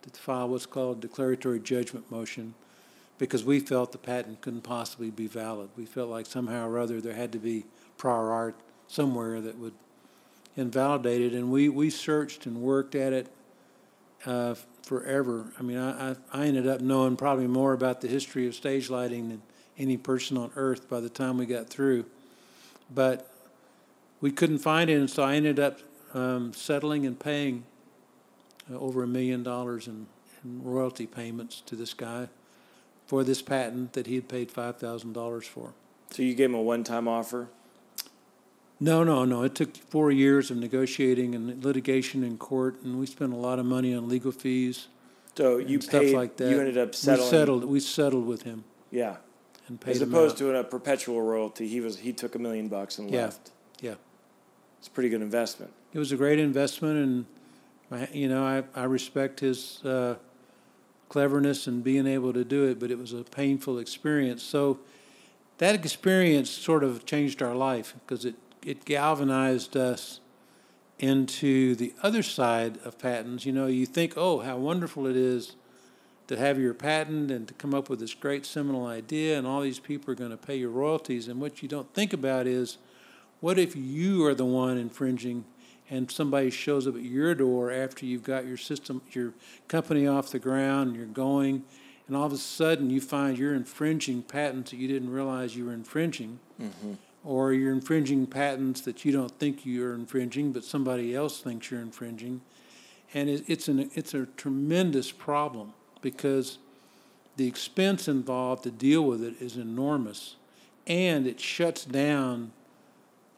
[0.03, 2.55] to file what's called declaratory judgment motion,
[3.19, 5.69] because we felt the patent couldn't possibly be valid.
[5.77, 7.67] We felt like somehow or other there had to be
[7.99, 8.57] prior art
[8.89, 9.75] somewhere that would
[10.57, 13.29] invalidate it, and we, we searched and worked at it
[14.27, 15.53] uh, forever.
[15.59, 19.29] I mean, I, I ended up knowing probably more about the history of stage lighting
[19.29, 19.43] than
[19.79, 22.07] any person on earth by the time we got through.
[22.93, 23.30] But
[24.21, 25.79] we couldn't find it, and so I ended up
[26.15, 27.65] um, settling and paying
[28.71, 30.07] uh, over a million dollars in,
[30.45, 32.29] in royalty payments to this guy
[33.07, 35.73] for this patent that he had paid five thousand dollars for.
[36.11, 37.49] So you gave him a one-time offer.
[38.83, 39.43] No, no, no.
[39.43, 43.59] It took four years of negotiating and litigation in court, and we spent a lot
[43.59, 44.89] of money on legal fees
[45.37, 46.15] So you stuff paid.
[46.17, 46.49] like that.
[46.51, 47.27] You ended up settling.
[47.27, 47.65] We settled.
[47.65, 49.17] We settled with him Yeah,
[49.69, 51.69] and paid as him opposed to a perpetual royalty.
[51.69, 53.25] He was he took a million bucks and Yeah.
[53.27, 53.51] left.
[53.81, 53.95] Yeah.
[54.81, 55.73] It's a pretty good investment.
[55.93, 57.27] It was a great investment,
[57.93, 60.17] and you know, I, I respect his uh,
[61.11, 64.43] cleverness and being able to do it, but it was a painful experience.
[64.43, 64.79] So
[65.59, 70.21] that experience sort of changed our life because it, it galvanized us
[70.99, 73.45] into the other side of patents.
[73.45, 75.57] You know, you think, oh, how wonderful it is
[76.29, 79.61] to have your patent and to come up with this great seminal idea, and all
[79.61, 81.29] these people are going to pay your royalties.
[81.29, 82.79] And what you don't think about is,
[83.41, 85.45] what if you are the one infringing
[85.91, 89.33] and somebody shows up at your door after you've got your system, your
[89.67, 91.65] company off the ground, and you're going,
[92.07, 95.65] and all of a sudden you find you're infringing patents that you didn't realize you
[95.67, 96.93] were infringing, mm-hmm.
[97.25, 101.81] or you're infringing patents that you don't think you're infringing, but somebody else thinks you're
[101.81, 102.41] infringing,
[103.13, 105.73] and it, it's an it's a tremendous problem
[106.03, 106.59] because
[107.37, 110.37] the expense involved to deal with it is enormous,
[110.87, 112.53] and it shuts down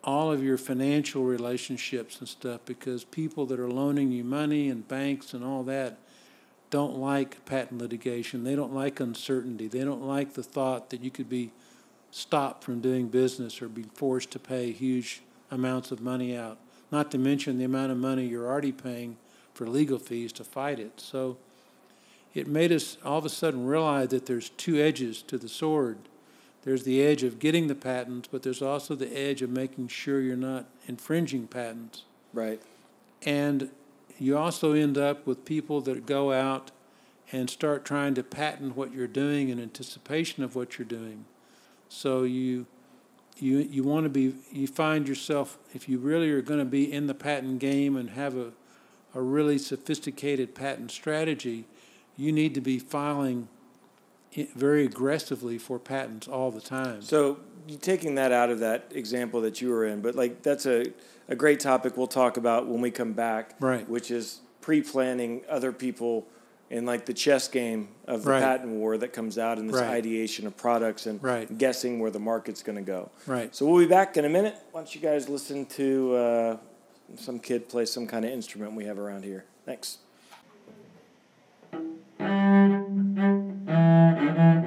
[0.05, 4.87] all of your financial relationships and stuff because people that are loaning you money and
[4.89, 5.99] banks and all that
[6.71, 8.45] don't like patent litigation.
[8.45, 9.69] They don't like uncertainty.
[9.69, 11.53] They don't like the thought that you could be
[12.11, 16.59] stopped from doing business or be forced to pay huge amounts of money out.
[16.91, 19.17] Not to mention the amount of money you're already paying
[19.55, 21.01] for legal fees to fight it.
[21.01, 21.37] So
[22.35, 25.99] it made us all of a sudden realize that there's two edges to the sword.
[26.63, 30.21] There's the edge of getting the patents, but there's also the edge of making sure
[30.21, 32.05] you're not infringing patents.
[32.33, 32.63] Right.
[33.23, 33.71] And
[34.19, 36.71] you also end up with people that go out
[37.33, 41.25] and start trying to patent what you're doing in anticipation of what you're doing.
[41.89, 42.67] So you
[43.39, 46.93] you you want to be you find yourself if you really are going to be
[46.93, 48.53] in the patent game and have a
[49.15, 51.65] a really sophisticated patent strategy,
[52.17, 53.49] you need to be filing
[54.55, 57.03] very aggressively for patents all the time.
[57.03, 57.41] So
[57.81, 60.87] taking that out of that example that you were in, but like that's a,
[61.29, 63.55] a great topic we'll talk about when we come back.
[63.61, 63.89] Right.
[63.89, 66.27] Which is pre-planning other people
[66.71, 68.41] in like the chess game of the Right.
[68.41, 69.91] patent war that comes out in this Right.
[69.91, 71.59] ideation of products and Right.
[71.59, 73.11] guessing where the market's going to go.
[73.27, 73.55] Right.
[73.55, 74.57] So we'll be back in a minute.
[74.71, 76.57] Why don't you guys listen to uh,
[77.17, 79.45] some kid play some kind of instrument we have around here?
[79.67, 79.99] Thanks.
[83.93, 84.62] Welcome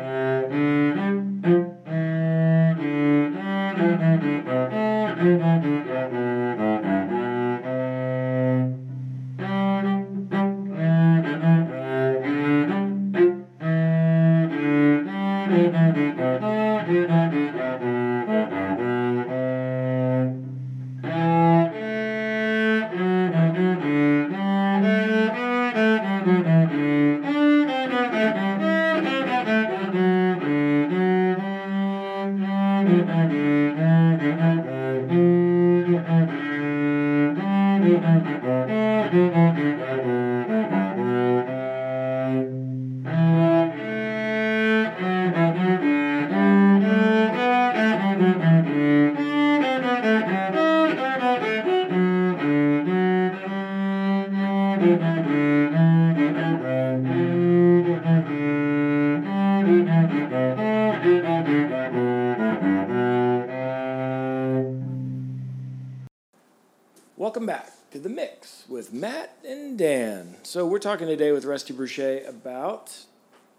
[70.76, 73.06] we're talking today with Rusty Brutsché about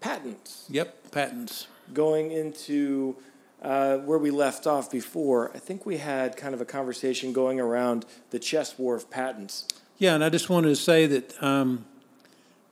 [0.01, 0.67] patents.
[0.69, 1.65] Yep, patents.
[1.91, 3.15] Going into
[3.63, 7.59] uh, where we left off before, I think we had kind of a conversation going
[7.59, 9.67] around the chess war of patents.
[9.97, 11.85] Yeah, and I just wanted to say that um,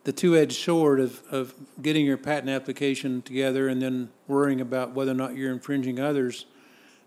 [0.04, 5.10] the two-edged sword of, of getting your patent application together and then worrying about whether
[5.10, 6.46] or not you're infringing others.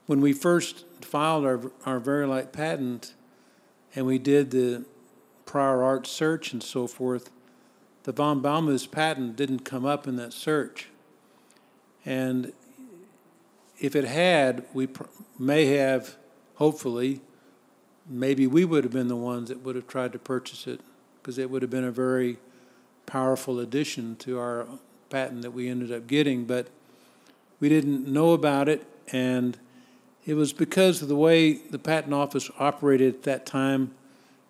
[0.07, 3.13] When we first filed our our Vari-Lite patent,
[3.95, 4.83] and we did the
[5.49, 7.31] prior art search and so forth,
[8.03, 10.89] the von Baumhuis patent didn't come up in that search.
[12.05, 12.53] And
[13.79, 15.05] if it had, we pr-
[15.39, 16.17] may have,
[16.57, 17.21] hopefully,
[18.07, 20.81] maybe we would have been the ones that would have tried to purchase it
[21.19, 22.37] because it would have been a very
[23.07, 24.67] powerful addition to our
[25.09, 26.45] patent that we ended up getting.
[26.45, 26.67] But
[27.59, 29.57] we didn't know about it, and
[30.27, 33.95] it was because of the way the patent office operated at that time.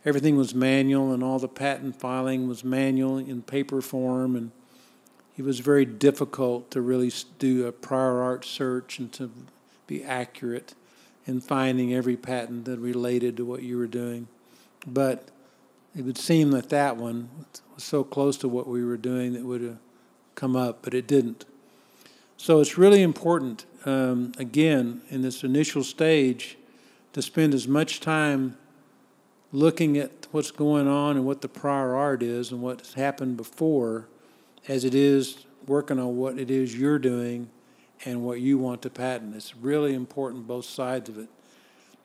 [0.10, 4.50] Everything was manual, and all the patent filing was manual in paper form, and
[5.38, 9.30] it was very difficult to really do a prior art search and to
[9.86, 10.74] be accurate
[11.28, 14.28] in finding every patent that related to what you were doing.
[14.88, 15.28] But
[15.96, 17.30] it would seem that that one
[17.76, 19.78] was so close to what we were doing that would have
[20.34, 21.46] come up, but it didn't.
[22.36, 26.58] So it's really important, um, again, in this initial stage,
[27.14, 28.58] to spend as much time
[29.52, 34.08] looking at what's going on and what the prior art is and what's happened before
[34.68, 37.50] as it is working on what it is you're doing
[38.06, 39.36] and what you want to patent.
[39.36, 41.30] It's really important, both sides of it.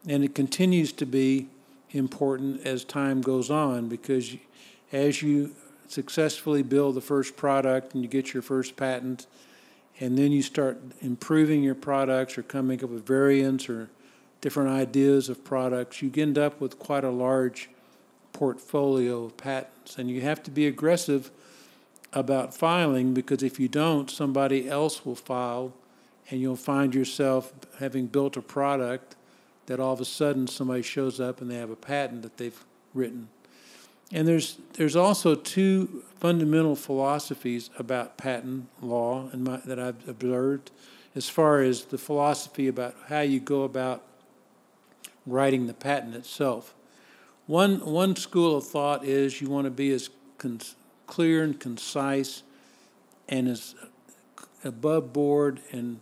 [0.08, 1.48] And it continues to be
[1.90, 4.36] important as time goes on because
[4.92, 5.54] as you
[5.88, 9.26] successfully build the first product and you get your first patent,
[10.00, 13.88] and then you start improving your products or coming up with variants or
[14.44, 17.70] different ideas of products, you end up with quite a large
[18.34, 19.96] portfolio of patents.
[19.96, 21.30] And you have to be aggressive
[22.12, 25.72] about filing because if you don't, somebody else will file
[26.28, 29.16] and you'll find yourself having built a product
[29.64, 32.66] that all of a sudden somebody shows up and they have a patent that they've
[32.92, 33.28] written.
[34.12, 40.70] And there's there's also two fundamental philosophies about patent law my, that I've observed,
[41.14, 44.02] as far as the philosophy about how you go about
[45.26, 46.74] writing the patent itself.
[47.46, 50.60] One one school of thought is you want to be as con-
[51.06, 52.42] clear and concise
[53.28, 53.74] and as
[54.64, 56.00] above board and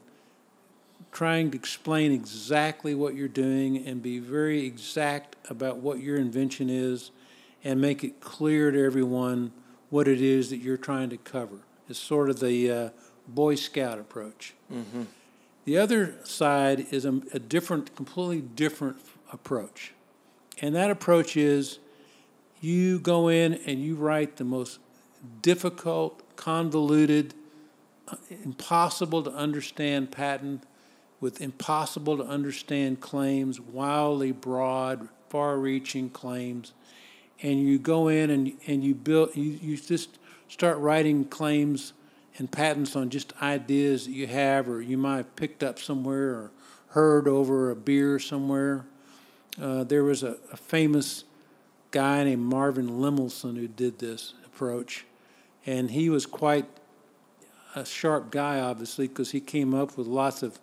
[1.10, 6.70] trying to explain exactly what you're doing and be very exact about what your invention
[6.70, 7.10] is
[7.64, 9.52] and make it clear to everyone
[9.90, 11.58] what it is that you're trying to cover.
[11.88, 12.88] It's sort of the uh,
[13.28, 14.54] Boy Scout approach.
[15.64, 18.98] The other side is a, a different, completely different
[19.32, 19.94] approach.
[20.60, 21.78] And that approach is
[22.60, 24.78] you go in and you write the most
[25.40, 27.34] difficult, convoluted,
[28.44, 30.64] impossible to understand patent
[31.22, 36.72] with impossible to understand claims, wildly broad, far reaching claims.
[37.40, 40.18] And you go in and, and you build, you, you just
[40.48, 41.92] start writing claims
[42.38, 46.30] and patents on just ideas that you have or you might have picked up somewhere
[46.30, 46.50] or
[46.88, 48.84] heard over a beer somewhere.
[49.60, 51.24] Uh, there was a, a famous
[51.90, 55.04] guy named Marvin Lemelson who did this approach,
[55.66, 56.66] and he was quite
[57.74, 60.58] a sharp guy, obviously, because he came up with lots of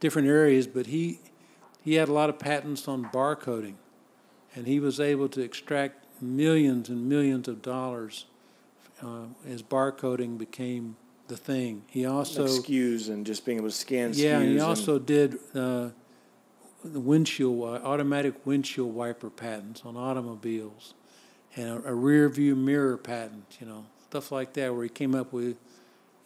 [0.00, 1.20] different areas, but he
[1.82, 3.74] he had a lot of patents on barcoding,
[4.54, 8.26] and he was able to extract millions and millions of dollars
[9.02, 10.96] uh, as barcoding became
[11.28, 11.82] the thing.
[11.88, 14.16] He also like SKUs and just being able to scan SKUs.
[14.16, 15.90] yeah, and he also did uh,
[16.92, 20.94] the windshield, wi- automatic windshield wiper patents on automobiles,
[21.54, 25.14] and a, a rear view mirror patent, you know, stuff like that, where he came
[25.14, 25.56] up with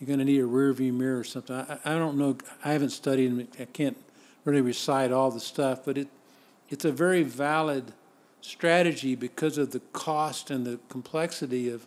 [0.00, 1.54] you're going to need a rear view mirror or something.
[1.54, 2.38] I, I I don't know.
[2.64, 3.48] I haven't studied.
[3.60, 3.98] I can't
[4.44, 6.08] really recite all the stuff, but it
[6.70, 7.92] it's a very valid
[8.40, 11.86] strategy because of the cost and the complexity of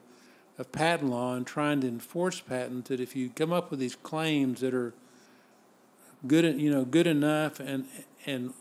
[0.59, 2.89] of patent law and trying to enforce patents.
[2.89, 4.93] That if you come up with these claims that are
[6.28, 7.88] good, you know, good enough and
[8.28, 8.53] and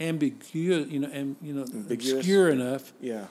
[0.00, 2.12] ambiguous, you know, and you know, Ambiguous.
[2.18, 3.26] obscure enough, Yeah.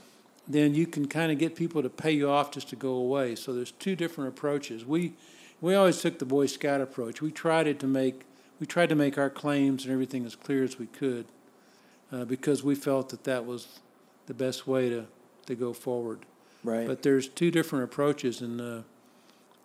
[0.47, 3.36] then you can kind of get people to pay you off just to go away.
[3.36, 4.86] So there's two different approaches.
[4.86, 5.13] We
[5.61, 7.22] we always took the Boy Scout approach.
[7.22, 8.22] We tried it to make
[8.59, 11.26] we tried to make our claims and everything as clear as we could,
[12.11, 13.80] uh, because we felt that that was
[14.28, 15.05] the best way to
[15.47, 16.20] to go forward.
[16.63, 16.86] Right.
[16.86, 18.82] But there's two different approaches, and uh,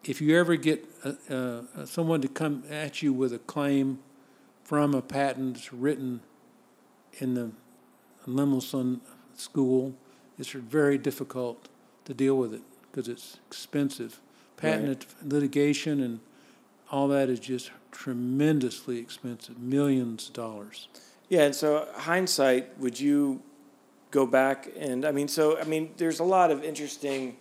[0.04, 3.98] if you ever get uh, uh, someone to come at you with a claim
[4.62, 6.20] from a patent that's written
[7.18, 7.50] in the
[8.26, 9.00] Lemelson
[9.36, 9.94] school,
[10.38, 11.68] it's very difficult
[12.04, 14.20] to deal with it because it's expensive.
[14.56, 16.20] Patent litigation and
[16.90, 20.88] all that is just tremendously expensive, millions of dollars.
[21.28, 23.42] Yeah, and so hindsight, would you
[24.10, 27.36] go back and I mean, so I mean, there's a lot of interesting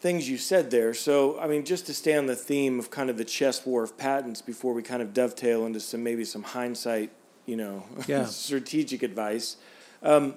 [0.00, 0.94] things you said there.
[0.94, 3.82] So I mean, just to stay on the theme of kind of the chess war
[3.82, 7.10] of patents before we kind of dovetail into some maybe some hindsight,
[7.48, 8.24] you know, Yeah.
[8.46, 9.56] strategic advice.
[10.02, 10.34] Um,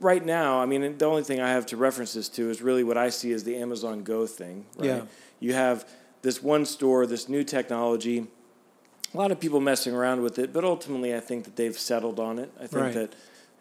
[0.00, 2.82] right now, I mean, the only thing I have to reference this to is really
[2.84, 4.64] what I see as the Amazon Go thing.
[4.76, 4.86] Right?
[4.86, 5.02] Yeah.
[5.38, 5.86] You have
[6.22, 8.26] this one store, this new technology
[9.12, 12.20] a lot of people messing around with it, but ultimately, I think that they've settled
[12.20, 12.48] on it.
[12.60, 12.94] I think Right.
[12.94, 13.14] that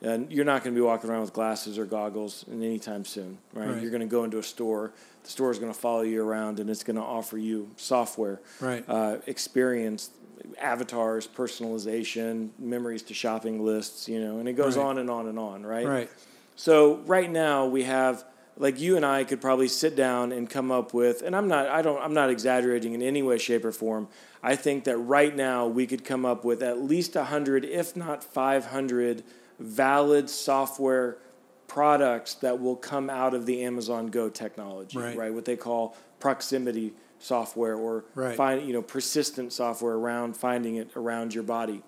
[0.07, 3.67] uh, you're not going to be walking around with glasses or goggles anytime soon, right?
[3.67, 3.81] Right.
[3.81, 4.91] You're going to go into a store.
[5.23, 8.39] The store is going to follow you around, and it's going to offer you software,
[8.61, 8.85] Right.
[8.87, 10.11] uh, experience,
[10.59, 14.85] avatars, personalization, memories to shopping lists, you know, and it goes Right.
[14.85, 15.85] on and on and on, right?
[15.87, 16.09] Right.
[16.55, 18.23] So right now we have
[18.57, 21.67] like you and I could probably sit down and come up with and I'm not
[21.67, 24.07] I don't I'm not exaggerating in any way shape or form.
[24.43, 28.23] I think that right now we could come up with at least 100 if not
[28.23, 29.23] 500
[29.59, 31.17] valid software
[31.67, 35.33] products that will come out of the Amazon Go technology, Right.
[35.33, 38.35] What they call proximity software or Right.
[38.35, 41.83] find you know persistent software around finding it around your body.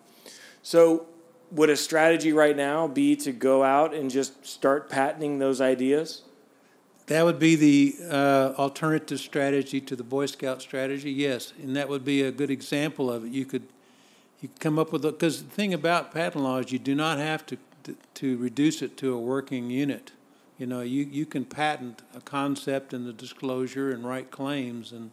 [0.61, 1.07] So
[1.51, 6.21] would a strategy right now be to go out and just start patenting those ideas?
[7.07, 11.89] That would be the uh, alternative strategy to the Boy Scout strategy, yes, and that
[11.89, 13.31] would be a good example of it.
[13.31, 13.63] You could
[14.39, 17.17] you could come up with because the thing about patent law is you do not
[17.17, 20.11] have to, to to reduce it to a working unit.
[20.57, 25.11] You know, you you can patent a concept and the disclosure and write claims, and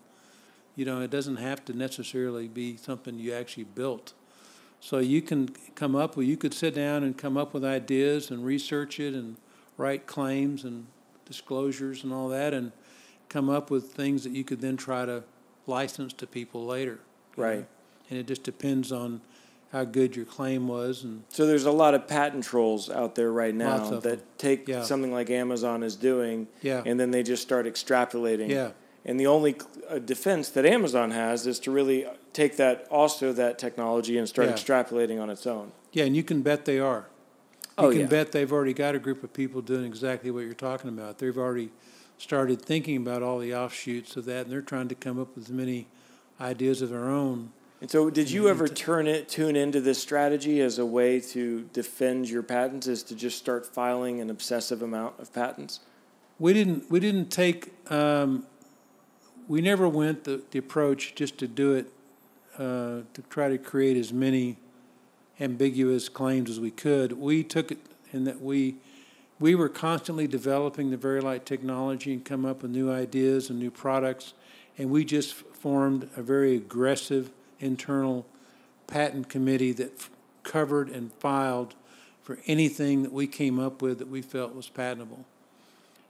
[0.79, 4.13] you know it doesn't have to necessarily be something you actually built.
[4.81, 8.31] So you can come up with you could sit down and come up with ideas
[8.31, 9.37] and research it and
[9.77, 10.87] write claims and
[11.27, 12.71] disclosures and all that and
[13.29, 15.25] come up with things that you could then try to
[15.67, 17.01] license to people later.
[17.37, 17.49] you know.
[17.49, 17.67] Right.
[18.09, 19.21] And it just depends on
[19.73, 23.33] how good your claim was and So there's a lot of patent trolls out there
[23.33, 24.21] right now that them.
[24.39, 24.83] take Yeah.
[24.85, 26.83] something like Amazon is doing, Yeah.
[26.87, 28.49] and then they just start extrapolating.
[28.49, 28.71] Yeah.
[29.09, 29.57] And the only
[29.89, 32.05] uh, defense that Amazon has is to really
[32.35, 34.55] take that also that technology and start Yeah.
[34.55, 35.73] extrapolating on its own.
[35.93, 37.07] yeah, and you can bet they are.
[37.79, 38.07] You Oh, can yeah.
[38.07, 41.19] bet they've already got a group of people doing exactly what you're talking about.
[41.19, 41.71] They've already
[42.19, 45.47] started thinking about all the offshoots of that and they're trying to come up with
[45.47, 45.87] as many
[46.41, 47.53] ideas of their own.
[47.81, 51.63] And so, did you ever turn it tune into this strategy as a way to
[51.73, 52.89] defend your patents?
[52.89, 55.79] Is to just start filing an obsessive amount of patents?
[56.41, 56.91] We didn't.
[56.91, 57.73] We didn't take.
[57.91, 58.47] Um,
[59.49, 61.87] we never went the, the approach just to do it
[62.59, 64.59] uh, to try to create as many
[65.41, 67.13] ambiguous claims as we could.
[67.13, 67.79] We took it
[68.13, 68.77] in that we
[69.41, 73.71] we were constantly developing the Vari-Lite technology and come up with new ideas and new
[73.71, 74.35] products,
[74.77, 77.31] and we just formed a very aggressive
[77.61, 78.27] internal
[78.89, 80.11] patent committee that f-
[80.43, 81.77] covered and filed
[82.21, 85.25] for anything that we came up with that we felt was patentable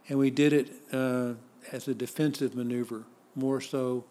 [0.09, 1.33] and we did it uh,
[1.71, 3.05] as a defensive maneuver
[3.39, 4.05] more so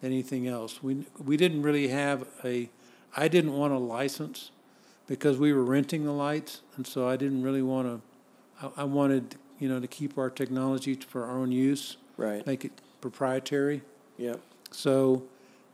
[0.00, 0.82] than anything else.
[0.82, 2.70] We we didn't really have a.
[3.16, 4.50] I didn't want a license
[5.06, 8.66] because we were renting the lights, and so I didn't really want to.
[8.76, 12.46] I, I wanted you know to keep our technology for our own use, Right.
[12.46, 13.82] make it proprietary.
[14.18, 14.40] Yep.
[14.70, 15.24] So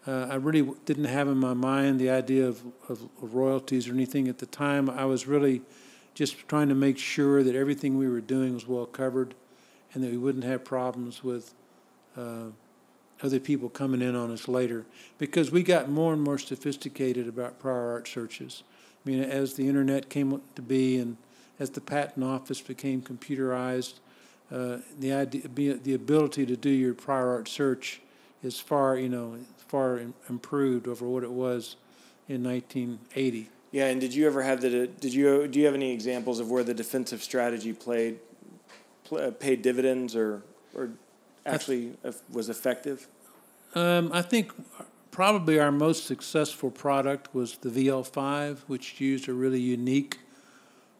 [0.07, 3.93] uh, I really w- didn't have in my mind the idea of, of royalties or
[3.93, 4.89] anything at the time.
[4.89, 5.63] I was really
[6.15, 9.35] just trying to make sure that everything we were doing was well covered
[9.93, 11.53] and that we wouldn't have problems with
[12.17, 12.51] uh,
[13.23, 14.85] other people coming in on us later
[15.19, 18.63] because we got more and more sophisticated about prior art searches.
[19.05, 21.17] I mean, as the internet came to be and
[21.59, 23.95] as the patent office became computerized,
[24.53, 28.01] uh, the idea, the ability to do your prior art search
[28.43, 31.77] is far, you know, far improved over what it was
[32.29, 33.49] in 1980.
[33.73, 34.87] Yeah, and did you ever have the?
[34.87, 38.19] Did you do you have any examples of where the defensive strategy played,
[39.05, 40.43] pl- uh, paid dividends or
[40.75, 40.91] or
[41.47, 41.93] actually
[42.31, 43.09] was effective?
[43.75, 44.53] Um, I think
[45.11, 50.19] probably our most successful product was the VL5, which used a really unique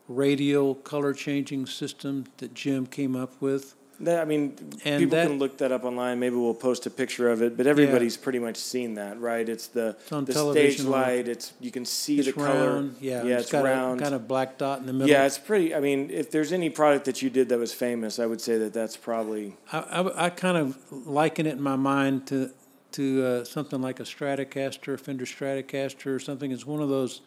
[0.09, 3.76] radial color changing system that Jim came up with.
[4.01, 6.19] That, I mean, And people that- can look that up online.
[6.21, 9.49] Maybe we'll post a picture of it, but everybody's pretty much seen that, right?
[9.49, 11.07] It's the It's the stage television a lot.
[11.07, 11.29] light.
[11.29, 12.91] It's you can see the color.
[13.01, 14.01] yeah, yeah, it's it's got round.
[14.01, 15.09] a kind of black dot in the middle.
[15.09, 15.75] yeah, it's pretty.
[15.75, 18.59] I mean, if there's any product that you did that was famous, I would say
[18.59, 22.51] that that's probably I, I, I kind of liken it in my mind to
[22.93, 26.51] to uh, something like a Stratocaster, a Fender Stratocaster, or something.
[26.53, 27.21] It's one of those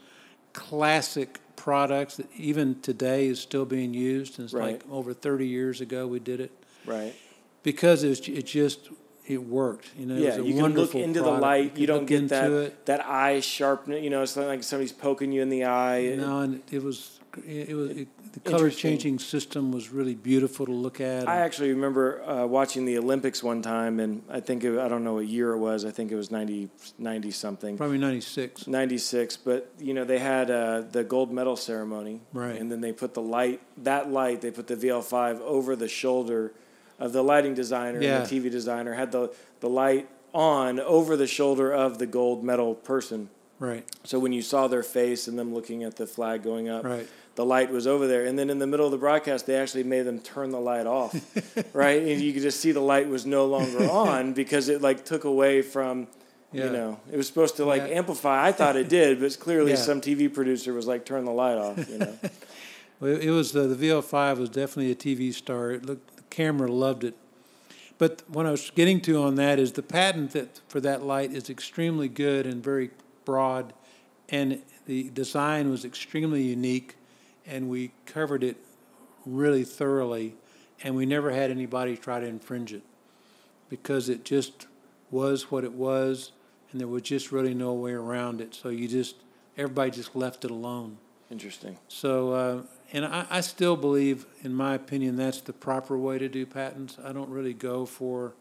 [0.53, 4.39] classic products that even today is still being used.
[4.39, 6.51] And it's like over 30 years ago we did it
[6.89, 7.13] right.
[7.63, 8.89] because it, was, it just
[9.25, 9.91] it worked.
[9.97, 10.93] You know, it yeah, was a wonderful experience.
[10.93, 11.71] you can look into the light.
[11.73, 12.85] could You, don't get that it.
[12.87, 14.03] that eye sharpness.
[14.03, 16.15] You know, it's not like somebody's poking you in the eye.
[16.17, 20.71] No, and it was it was it, the color changing system was really beautiful to
[20.71, 21.27] look at.
[21.27, 25.03] I actually remember uh, watching the Olympics one time, and I think it, I don't
[25.03, 25.85] know what year it was.
[25.85, 27.77] I think it was 90, 90 something.
[27.77, 28.67] probably 96.
[28.67, 32.59] 96 but you know they had uh, the gold medal ceremony Right.
[32.59, 36.53] and then they put the light that light they put the vl5 over the shoulder
[36.99, 38.17] of the lighting designer Yeah.
[38.17, 42.43] and the tv designer had the, the light on over the shoulder of the gold
[42.43, 43.29] medal person
[43.59, 46.85] Right, so when you saw their face and them looking at the flag going up
[46.85, 47.05] right.
[47.35, 49.83] the light was over there and then in the middle of the broadcast they actually
[49.83, 51.13] made them turn the light off
[51.73, 55.03] right and you could just see the light was no longer on because it like
[55.03, 56.07] took away from
[56.53, 56.65] Yeah.
[56.65, 57.97] you know, it was supposed to like Yeah.
[57.99, 58.47] amplify.
[58.47, 59.77] I thought it did, but clearly Yeah.
[59.77, 62.13] some TV producer was like, "Turn the light off." You know,
[62.99, 65.71] Well, it was uh, the, the VL5 was definitely a TV star.
[65.71, 67.15] It looked, camera loved it.
[67.97, 71.33] But what I was getting to on that is the patent that for that light
[71.33, 72.91] is extremely good and very
[73.25, 73.73] broad,
[74.29, 76.95] and the design was extremely unique,
[77.45, 78.57] and we covered it
[79.25, 80.35] really thoroughly,
[80.81, 82.83] and we never had anybody try to infringe it
[83.69, 84.67] because it just
[85.11, 86.31] was what it was,
[86.71, 88.55] and there was just really no way around it.
[88.55, 89.15] So you just
[89.57, 90.97] everybody just left it alone.
[91.29, 91.77] interesting.
[91.89, 92.61] So, uh,
[92.91, 96.97] and I, I still believe, in my opinion, that's the proper way to do patents.
[97.03, 98.33] I don't really go for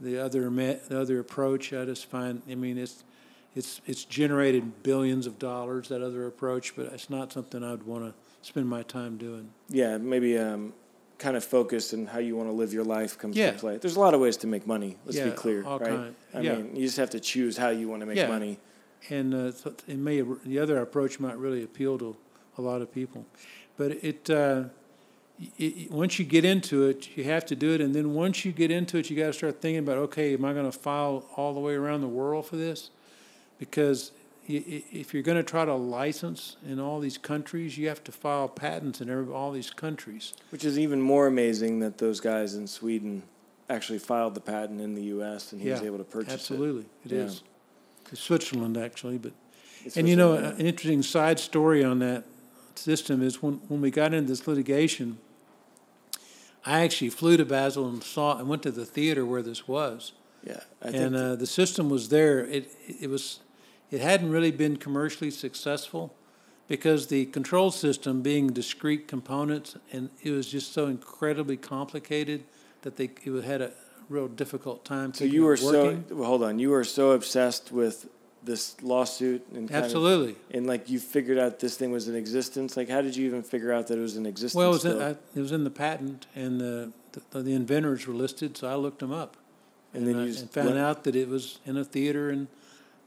[0.00, 1.72] the other me- the other approach.
[1.72, 3.02] I just find, I mean, it's
[3.54, 8.04] it's it's generated billions of dollars that other approach, but it's not something I'd want
[8.04, 8.14] to
[8.46, 9.50] spend my time doing.
[9.68, 10.72] Yeah, maybe um,
[11.18, 13.52] kind of focus on how you want to live your life comes Yeah.
[13.52, 13.78] to play.
[13.78, 14.96] There's a lot of ways to make money.
[15.06, 15.80] Let's be clear, right?
[15.80, 16.54] kind- I yeah.
[16.56, 18.28] mean, you just have to choose how you want to make Yeah.
[18.28, 18.58] money.
[19.08, 19.52] and uh,
[19.88, 22.16] may the other approach might really appeal to
[22.58, 23.24] a lot of people,
[23.76, 24.64] but it, uh,
[25.58, 28.44] it, it- once you get into it, you have to do it, and then once
[28.44, 30.76] you get into it, you got to start thinking about okay, am I going to
[30.76, 32.90] file all the way around the world for this?
[33.58, 34.12] Because
[34.48, 38.48] if you're going to try to license in all these countries, you have to file
[38.48, 40.34] patents in every, all these countries.
[40.50, 43.24] Which is even more amazing that those guys in Sweden
[43.68, 45.52] actually filed the patent in the U.S.
[45.52, 47.22] and he was able to purchase Absolutely, it Yeah.
[47.22, 47.42] is.
[48.12, 49.32] It's Switzerland actually, but.
[49.84, 52.24] It's And you know, an interesting side story on that
[52.78, 55.18] system is when, when we got into this litigation,
[56.64, 60.12] I actually flew to Basel and saw and went to the theater where this was,
[60.46, 62.44] yeah, I think and uh, the system was there.
[62.46, 63.40] It it was
[63.90, 66.14] it hadn't really been commercially successful
[66.68, 72.44] because the control system being discrete components and it was just so incredibly complicated
[72.82, 73.72] that they it had a
[74.08, 75.12] real difficult time.
[75.14, 75.24] so.
[75.24, 76.58] You were so well, hold on.
[76.58, 78.08] You were so obsessed with
[78.46, 80.36] this lawsuit and kind of absolutely.
[80.52, 83.42] and like you figured out this thing was in existence like how did you even
[83.42, 85.02] figure out that it was in existence Well, it was, in.
[85.02, 86.92] I, it was in the patent, and the,
[87.30, 89.36] the, the inventors were listed, so I looked them up.
[89.92, 92.48] And then I- you and found went- out that it was in a theater in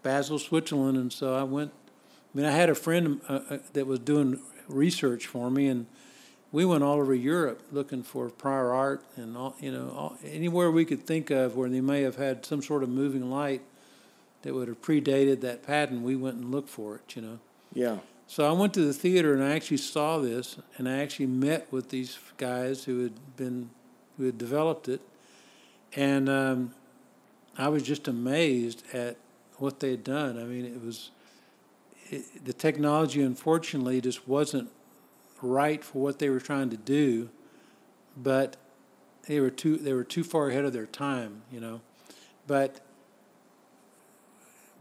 [0.03, 1.71] Basel, Switzerland, and so I went.
[2.33, 5.87] I mean, I had a friend uh, uh, that was doing research for me, and
[6.51, 10.69] we went all over Europe looking for prior art and all, you know, all, anywhere
[10.71, 13.61] we could think of where they may have had some sort of moving light
[14.41, 16.01] that would have predated that patent.
[16.01, 17.39] We went and looked for it, you know.
[17.73, 21.27] yeah So I went to the theater and I actually saw this, and I actually
[21.27, 23.69] met with these guys who had been,
[24.17, 25.01] who had developed it,
[25.95, 26.73] and um,
[27.57, 29.17] I was just amazed at
[29.57, 30.39] what they had done.
[30.39, 31.11] I mean, it was
[32.09, 34.69] it, the technology, unfortunately, just wasn't
[35.41, 37.29] right for what they were trying to do,
[38.15, 38.57] but
[39.27, 41.81] they were too they were too far ahead of their time, you know.
[42.47, 42.79] But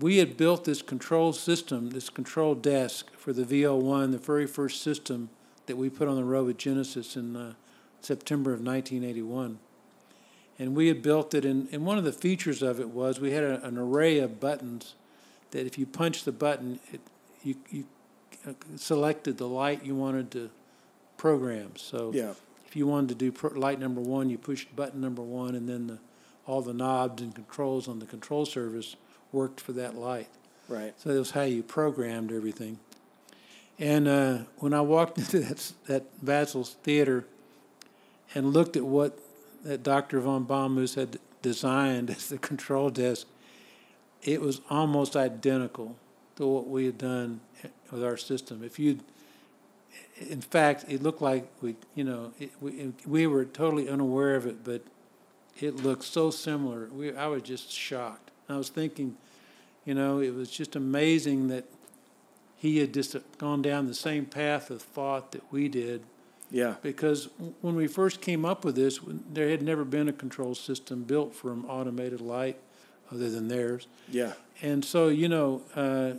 [0.00, 4.82] we had built this control system, this control desk for the VL1, the very first
[4.82, 5.30] system
[5.66, 7.54] that we put on the road with Genesis in uh,
[8.00, 9.58] September of 1981.
[10.58, 13.32] And we had built it, and, and one of the features of it was we
[13.32, 14.94] had a, an array of buttons
[15.50, 17.00] that if you punch the button, it,
[17.42, 17.84] you, you
[18.46, 20.50] uh, selected the light you wanted to
[21.16, 21.76] program.
[21.76, 22.32] So yeah
[22.68, 25.66] if you wanted to do pro- light number one, you pushed button number one, and
[25.66, 25.98] then the,
[26.46, 28.94] all the knobs and controls on the control surface
[29.32, 30.28] worked for that light.
[30.68, 30.94] Right.
[31.00, 32.78] So that was how you programmed everything.
[33.78, 37.24] And uh, when I walked into that, that Basel's theater
[38.34, 39.18] and looked at what
[39.64, 40.20] that Dr.
[40.20, 43.26] von Baumhuis had designed as the control desk,
[44.22, 45.96] it was almost identical
[46.36, 47.40] to what we had done
[47.90, 48.62] with our system.
[48.62, 49.00] If you,
[50.18, 54.46] in fact, it looked like we, you know, it, we, we were totally unaware of
[54.46, 54.82] it, but
[55.60, 56.88] it looked so similar.
[56.92, 58.27] We, I was just shocked.
[58.48, 59.16] I was thinking,
[59.84, 61.64] you know, it was just amazing that
[62.56, 66.02] he had just gone down the same path of thought that we did.
[66.50, 66.74] Yeah.
[66.82, 67.28] Because
[67.60, 69.00] when we first came up with this,
[69.32, 72.56] there had never been a control system built for automated light
[73.12, 73.86] other than theirs.
[74.10, 74.32] Yeah.
[74.62, 76.12] And so, you know, uh,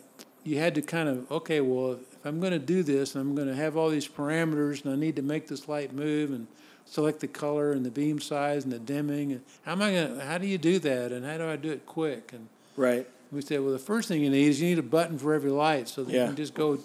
[0.44, 3.48] you had to kind of, okay, well, if I'm going to do this, I'm going
[3.48, 6.48] to have all these parameters and I need to make this light move and
[6.90, 9.32] select the color and the beam size and the dimming.
[9.34, 11.12] And how am I going to, how do you do that?
[11.12, 12.32] And how do I do it quick?
[12.34, 13.08] And Right.
[13.32, 15.52] we said, well, the first thing you need is you need a button for every
[15.52, 16.22] light so that Yeah.
[16.22, 16.80] you can just go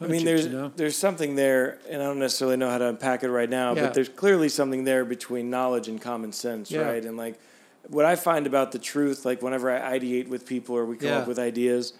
[0.00, 0.72] I mean, it, there's you know?
[0.74, 3.82] there's something there, and I don't necessarily know how to unpack it right now, Yeah.
[3.82, 6.80] but there's clearly something there between knowledge and common sense, Yeah.
[6.80, 7.04] right?
[7.04, 7.38] And like,
[7.88, 11.12] what I find about the truth, like whenever I ideate with people or we come
[11.12, 11.92] up with ideas,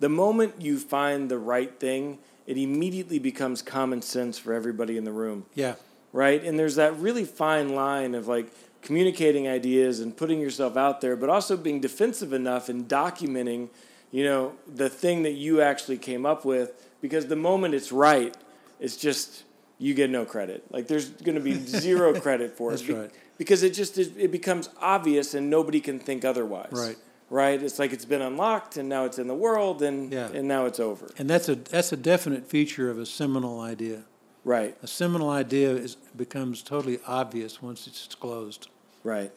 [0.00, 5.04] the moment you find the right thing, it immediately becomes common sense for everybody in
[5.04, 5.74] the room, Yeah,
[6.12, 6.42] right?
[6.44, 8.52] And there's that really fine line of like
[8.82, 13.68] communicating ideas and putting yourself out there, but also being defensive enough and documenting,
[14.10, 16.72] you know, the thing that you actually came up with.
[17.00, 18.36] Because the moment it's right,
[18.80, 19.44] it's just
[19.78, 20.64] you get no credit.
[20.70, 22.94] Like there's going to be zero credit for That's it.
[22.96, 23.10] Right.
[23.38, 26.68] Because it just it becomes obvious and nobody can think otherwise.
[26.72, 26.96] Right.
[27.30, 27.60] Right.
[27.62, 30.28] It's like it's been unlocked and now it's in the world and Yeah.
[30.32, 31.08] and now it's over.
[31.18, 34.02] and that's a that's a definite feature of a seminal idea.
[34.44, 34.76] Right.
[34.82, 38.68] A seminal idea is becomes totally obvious once it's disclosed.
[39.04, 39.32] Right.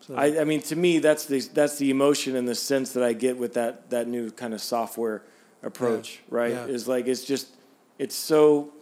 [0.00, 3.02] So, I, I mean, to me, that's the that's the emotion and the sense that
[3.02, 5.22] I get with that that new kind of software
[5.62, 6.52] approach, right?
[6.52, 6.66] yeah.
[6.66, 7.48] Is like it's just
[7.98, 8.72] it's so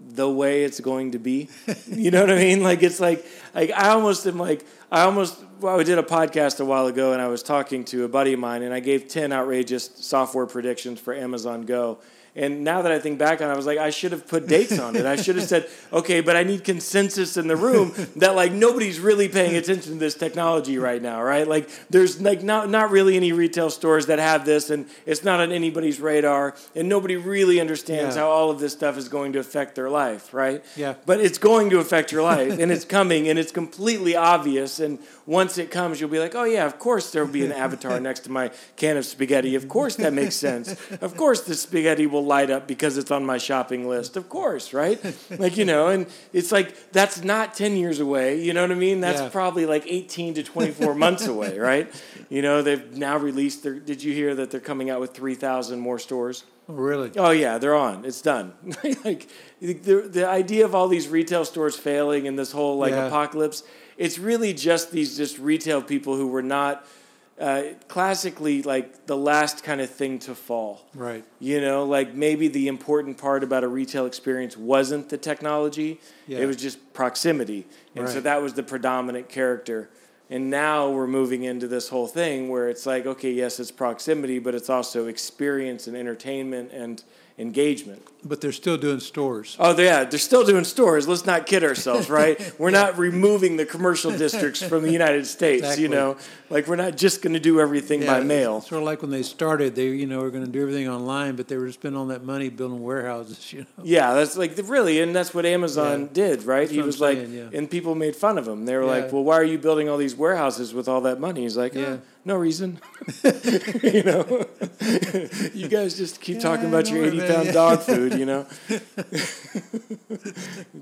[0.00, 1.48] the way it's going to be.
[1.86, 2.62] you know what I mean?
[2.62, 3.24] Like it's like
[3.54, 7.12] like I almost am like I almost well, I did a podcast a while ago
[7.12, 10.46] and I was talking to a buddy of mine and I gave ten outrageous software
[10.46, 11.98] predictions for Amazon Go.
[12.36, 14.46] And now that I think back on it, I was like, I should have put
[14.46, 15.06] dates on it.
[15.06, 19.00] I should have said, okay, but I need consensus in the room that like nobody's
[19.00, 21.48] really paying attention to this technology right now, right?
[21.48, 25.40] Like there's like not not really any retail stores that have this, and it's not
[25.40, 28.22] on anybody's radar, and nobody really understands Yeah.
[28.22, 30.62] how all of this stuff is going to affect their life, right?
[30.76, 30.94] Yeah.
[31.06, 34.78] But it's going to affect your life, and it's coming, and it's completely obvious.
[34.78, 37.98] And once it comes, you'll be like, oh yeah, of course there'll be an avatar
[37.98, 39.54] next to my can of spaghetti.
[39.54, 40.76] Of course that makes sense.
[41.00, 44.16] Of course the spaghetti will light up because it's on my shopping list.
[44.16, 44.98] Of course, right?
[45.38, 48.40] Like you know, and it's like that's not ten years away.
[48.42, 49.00] You know what I mean?
[49.00, 49.28] That's Yeah.
[49.30, 51.86] probably like eighteen to twenty four months away, right?
[52.28, 53.74] You know, they've now released their.
[53.78, 56.44] Did you hear that they're coming out with three thousand more stores?
[56.68, 57.12] oh, really?
[57.16, 58.04] Oh yeah, they're on.
[58.04, 58.52] It's done.
[59.04, 59.28] like
[59.60, 63.06] the the idea of all these retail stores failing and this whole like Yeah.
[63.06, 63.62] apocalypse,
[63.96, 66.84] it's really just these just retail people who were not
[67.40, 70.86] uh, classically like the last kind of thing to fall.
[70.94, 71.24] Right.
[71.38, 76.38] You know, like maybe the important part about a retail experience wasn't the technology; Yeah.
[76.38, 79.90] it was just proximity, and so that was the predominant character.
[80.28, 84.40] And now we're moving into this whole thing where it's like, okay, yes, it's proximity,
[84.40, 87.04] but it's also experience and entertainment and
[87.38, 88.02] engagement.
[88.24, 89.56] But they're still doing stores.
[89.60, 91.06] Oh, yeah, they're still doing stores.
[91.06, 92.40] Let's not kid ourselves, right?
[92.58, 95.82] we're not removing the commercial districts from the United States, Exactly.
[95.84, 96.16] you know?
[96.50, 98.60] Like, we're not just going to do everything by mail.
[98.62, 101.36] Sort of like when they started, they you know were going to do everything online,
[101.36, 103.36] but they were spending all that money building warehouses.
[103.52, 103.84] You know.
[103.84, 106.08] Yeah, that's like really, and that's what Amazon Yeah.
[106.12, 106.60] did, right?
[106.60, 107.48] That's he was like, saying, yeah.
[107.58, 108.64] and people made fun of him.
[108.66, 108.88] They were Yeah.
[109.02, 111.74] like, "Well, why are you building all these warehouses with all that money?" He's like,
[111.74, 111.82] Yeah.
[111.84, 111.96] "Uh,
[112.26, 112.80] "No reason."
[113.82, 114.46] you know,
[115.54, 118.46] you guys just keep talking about your eighty man, pound dog food, you know,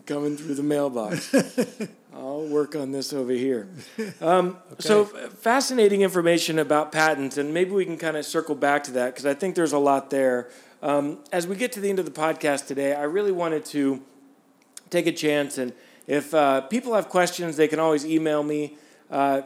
[0.06, 1.34] coming through the mailbox.
[2.14, 3.68] I'll work on this over here.
[4.20, 8.90] Um, So fascinating information about patents, and maybe we can kind of circle back to
[8.92, 10.48] that because I think there's a lot there.
[10.82, 14.02] Um, as we get to the end of the podcast today, I really wanted to
[14.90, 15.72] take a chance, and
[16.06, 18.76] if uh, people have questions, they can always email me.
[19.10, 19.42] Uh,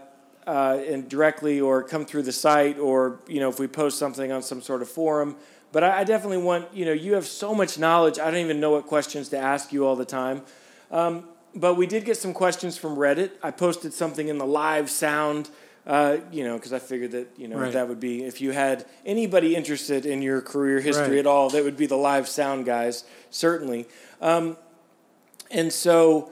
[0.49, 4.33] uh, and directly, or come through the site, or you know, if we post something
[4.33, 5.37] on some sort of forum.
[5.73, 8.19] But I, I definitely want you know, you have so much knowledge.
[8.19, 10.43] I don't even know what questions to ask you all the time.
[10.91, 11.25] Um,
[11.55, 13.31] but we did get some questions from Reddit.
[13.43, 15.51] I posted something in the live sound,
[15.87, 17.73] uh, you know, because I figured that you know Right.
[17.75, 21.19] that would be if you had anybody interested in your career history Right.
[21.19, 23.87] at all, that would be the live sound guys, certainly.
[24.23, 24.57] Um,
[25.51, 26.31] and so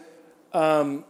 [0.54, 1.04] um,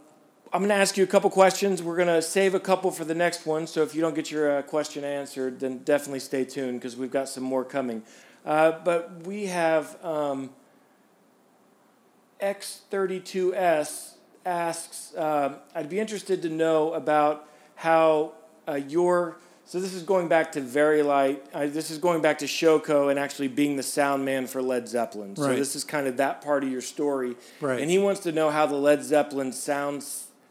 [0.57, 1.83] I'm going to ask you a couple questions.
[1.83, 3.67] We're going to save a couple for the next one.
[3.67, 7.11] So if you don't get your uh, question answered, then definitely stay tuned because we've
[7.11, 8.01] got some more coming.
[8.43, 10.49] Uh, but we have um,
[12.41, 14.13] X32S
[14.47, 18.33] asks, uh, I'd be interested to know about how
[18.67, 21.45] uh, your so this is going back to Vari-Lite.
[21.53, 24.87] Uh, this is going back to Showco and actually being the sound man for Led
[24.87, 25.35] Zeppelin.
[25.35, 27.35] So this is kind of that part of your story.
[27.59, 27.81] Right.
[27.81, 30.03] And he wants to know how the Led Zeppelin sound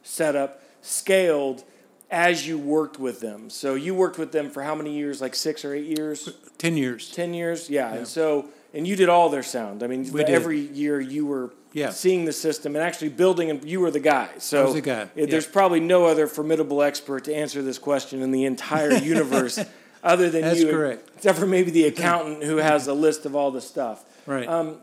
[0.07, 1.65] s- setup scaled
[2.11, 3.51] as you worked with them.
[3.51, 5.21] So you worked with them for how many years?
[5.21, 6.29] Like six or eight years?
[6.59, 7.11] Ten years.
[7.11, 7.69] Ten years?
[7.69, 7.93] Yeah.
[7.93, 9.83] And so and you did all their sound.
[9.83, 11.91] I mean, every year you were Yeah.
[11.91, 14.29] seeing the system and actually building, and you were the guy.
[14.39, 15.27] So the guy, it- yeah.
[15.27, 19.59] there's probably no other formidable expert to answer this question in the entire universe
[20.05, 21.09] other than That's you, correct.
[21.17, 24.05] except for maybe the accountant who has a list of all the stuff.
[24.27, 24.47] Right.
[24.49, 24.79] Um,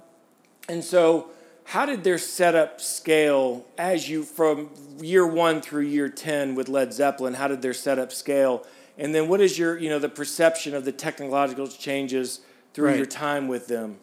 [0.69, 1.27] And so,
[1.65, 6.93] how did their setup scale as you from year one through year ten with Led
[6.93, 7.35] Zeppelin?
[7.35, 8.65] How did their setup scale?
[8.97, 12.41] And then, what is your you know the perception of the technological changes
[12.73, 12.97] through Right.
[12.97, 13.97] your time with them?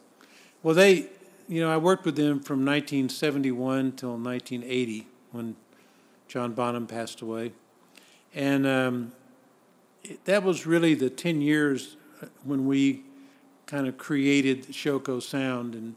[0.62, 1.06] Well, they,
[1.48, 5.56] you know, I worked with them from 1971 till 1980 when
[6.28, 7.52] John Bonham passed away.
[8.34, 9.12] And um,
[10.04, 13.02] it, that was really the 10 years uh, when we
[13.66, 15.74] kind of created the Showco sound.
[15.74, 15.96] And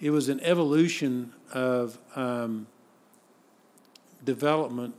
[0.00, 2.66] it was an evolution of um,
[4.24, 4.94] development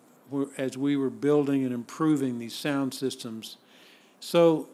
[0.58, 3.58] as we were building and improving these sound systems.
[4.20, 4.68] So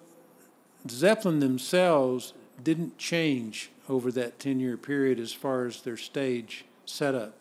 [0.90, 7.36] Zeppelin themselves didn't change over that 10 year period as far as their stage setup.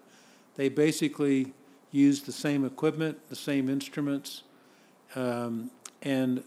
[0.56, 1.52] They basically
[1.90, 4.42] used the same equipment, the same instruments,
[5.14, 5.70] um,
[6.02, 6.42] and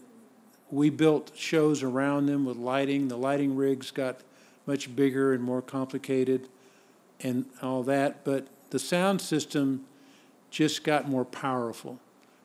[0.70, 3.08] we built shows around them with lighting.
[3.08, 4.20] The lighting rigs got
[4.66, 6.48] much bigger and more complicated
[7.20, 9.84] and all that, but the sound system
[10.50, 11.98] just got more powerful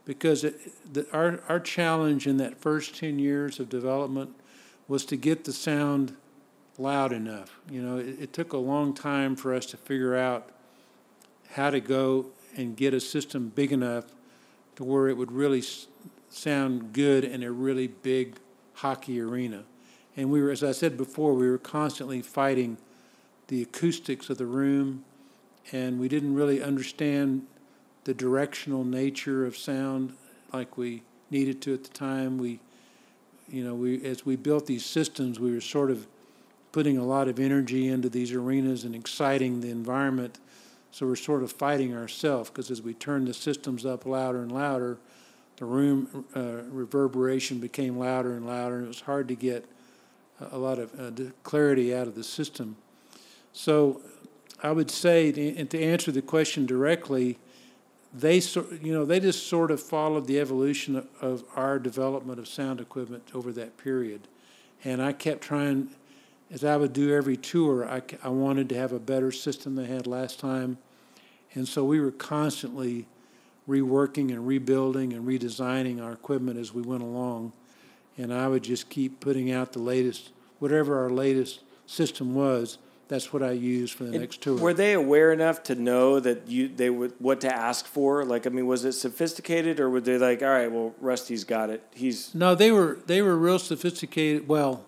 [0.05, 4.35] because it, the, our, our challenge in that first 10 years of development
[4.87, 6.15] was to get the sound
[6.77, 7.59] loud enough.
[7.69, 10.49] You know, it, it took a long time for us to figure out
[11.51, 14.05] how to go and get a system big enough
[14.75, 15.63] to where it would really
[16.29, 18.35] sound good in a really big
[18.73, 19.63] hockey arena.
[20.21, 22.77] And we were, as I said before, we were constantly fighting
[23.47, 25.03] the acoustics of the room,
[25.71, 27.47] and we didn't really understand
[28.03, 30.13] the directional nature of sound
[30.53, 31.01] like we
[31.31, 32.37] needed to at the time.
[32.37, 32.59] We,
[33.49, 36.05] you know, we as we built these systems, we were sort of
[36.71, 40.37] putting a lot of energy into these arenas and exciting the environment.
[40.91, 44.51] So we're sort of fighting ourselves because as we turned the systems up louder and
[44.51, 44.99] louder,
[45.57, 49.65] the room uh, reverberation became louder and louder, and it was hard to get
[50.51, 52.75] a, lot of uh, clarity out of the system.
[53.53, 54.01] So
[54.63, 57.37] I would say, and to answer the question directly,
[58.13, 62.47] they sort, you know, they just sort of followed the evolution of, our development of
[62.47, 64.27] sound equipment over that period,
[64.83, 65.89] and I kept trying,
[66.51, 69.87] as I would do every tour, I, I wanted to have a better system than
[69.87, 70.77] they had last time,
[71.53, 73.07] and so we were constantly
[73.67, 77.53] reworking and rebuilding and redesigning our equipment as we went along,
[78.17, 82.77] and I would just keep putting out the latest, whatever our latest system was.
[83.07, 84.57] That's what I used for the And next tour.
[84.57, 88.23] Were they aware enough to know that you they would what to ask for?
[88.23, 91.69] Like, I mean, was it sophisticated, or were they like, all right, well, Rusty's got
[91.69, 91.83] it.
[91.93, 94.47] He's No, they were they were real sophisticated.
[94.47, 94.85] Well,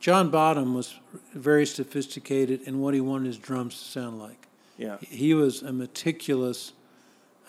[0.00, 0.96] John Bonham was
[1.32, 4.48] very sophisticated in what he wanted his drums to sound like.
[4.76, 4.96] yeah.
[5.00, 6.72] He was a meticulous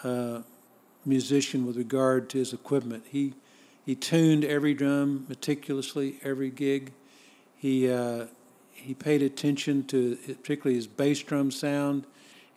[0.04, 0.42] uh,
[1.04, 3.06] musician with regard to his equipment.
[3.10, 3.34] He
[3.86, 6.92] he tuned every drum meticulously, every gig.
[7.56, 8.26] He uh,
[8.74, 12.06] he paid attention to particularly his bass drum sound,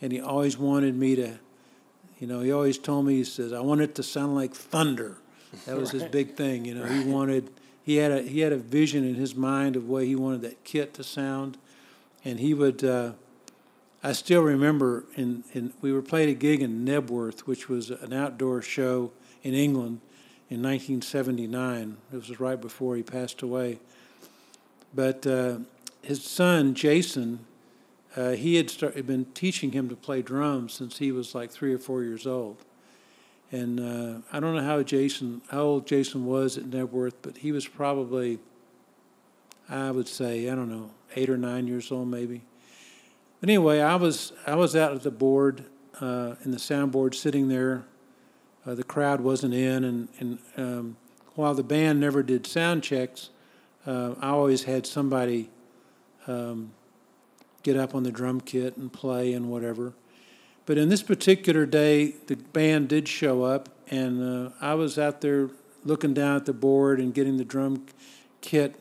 [0.00, 1.38] and he always wanted me to,
[2.18, 5.18] you know, he always told me he says I want it to sound like thunder.
[5.66, 6.64] That was his big thing.
[6.64, 7.50] You know, he wanted
[7.82, 10.64] he had a he had a vision in his mind of way he wanted that
[10.64, 11.58] kit to sound,
[12.24, 12.82] and he would.
[12.82, 13.12] Uh,
[14.00, 18.12] I still remember in, in we were playing a gig in Knebworth, which was an
[18.12, 19.10] outdoor show
[19.42, 20.00] in England
[20.50, 21.96] in 1979.
[22.12, 23.80] It was right before he passed away.
[24.94, 25.58] But uh,
[26.02, 27.40] his son Jason,
[28.16, 28.72] uh, he had
[29.06, 32.64] been teaching him to play drums since he was like three or four years old.
[33.50, 37.52] And uh, I don't know how Jason, how old Jason was at Knebworth, but he
[37.52, 38.38] was probably,
[39.68, 42.42] I would say, I don't know, eight or nine years old maybe.
[43.40, 45.64] But anyway, I was I was out at the board
[46.00, 47.84] uh, in the soundboard, sitting there.
[48.66, 50.96] Uh, the crowd wasn't in, and and um,
[51.34, 53.30] while the band never did sound checks,
[53.86, 55.50] uh, I always had somebody
[56.26, 56.72] um,
[57.62, 59.94] get up on the drum kit and play and whatever.
[60.66, 65.20] But in this particular day, the band did show up, and uh, I was out
[65.22, 65.48] there
[65.84, 67.86] looking down at the board and getting the drum
[68.40, 68.76] kit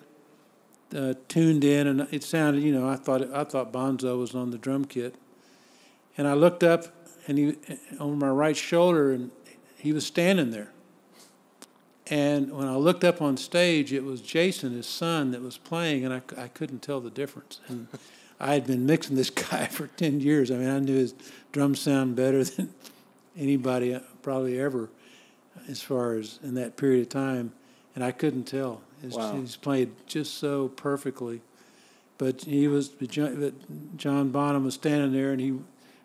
[0.96, 4.52] uh, tuned in, and it sounded, you know, I thought I thought Bonzo was on
[4.52, 5.16] the drum kit,
[6.18, 6.88] and I looked up,
[7.28, 7.56] and he
[8.00, 9.32] on my right shoulder, and
[9.78, 10.72] he was standing there.
[12.10, 16.06] And when I looked up on stage, it was Jason, his son, that was playing,
[16.06, 17.60] and I, I couldn't tell the difference.
[17.68, 17.88] And
[18.40, 20.52] I had been mixing this guy for 10 years.
[20.52, 21.14] I mean, I knew his
[21.52, 22.74] drum sound better than
[23.38, 24.90] anybody uh, probably ever
[25.68, 27.52] as far as in that period of time.
[27.96, 28.82] And I couldn't tell.
[29.04, 29.36] Wow.
[29.36, 31.42] He's played just so perfectly.
[32.18, 33.10] But he was, but
[33.98, 35.60] John Bonham was standing there and he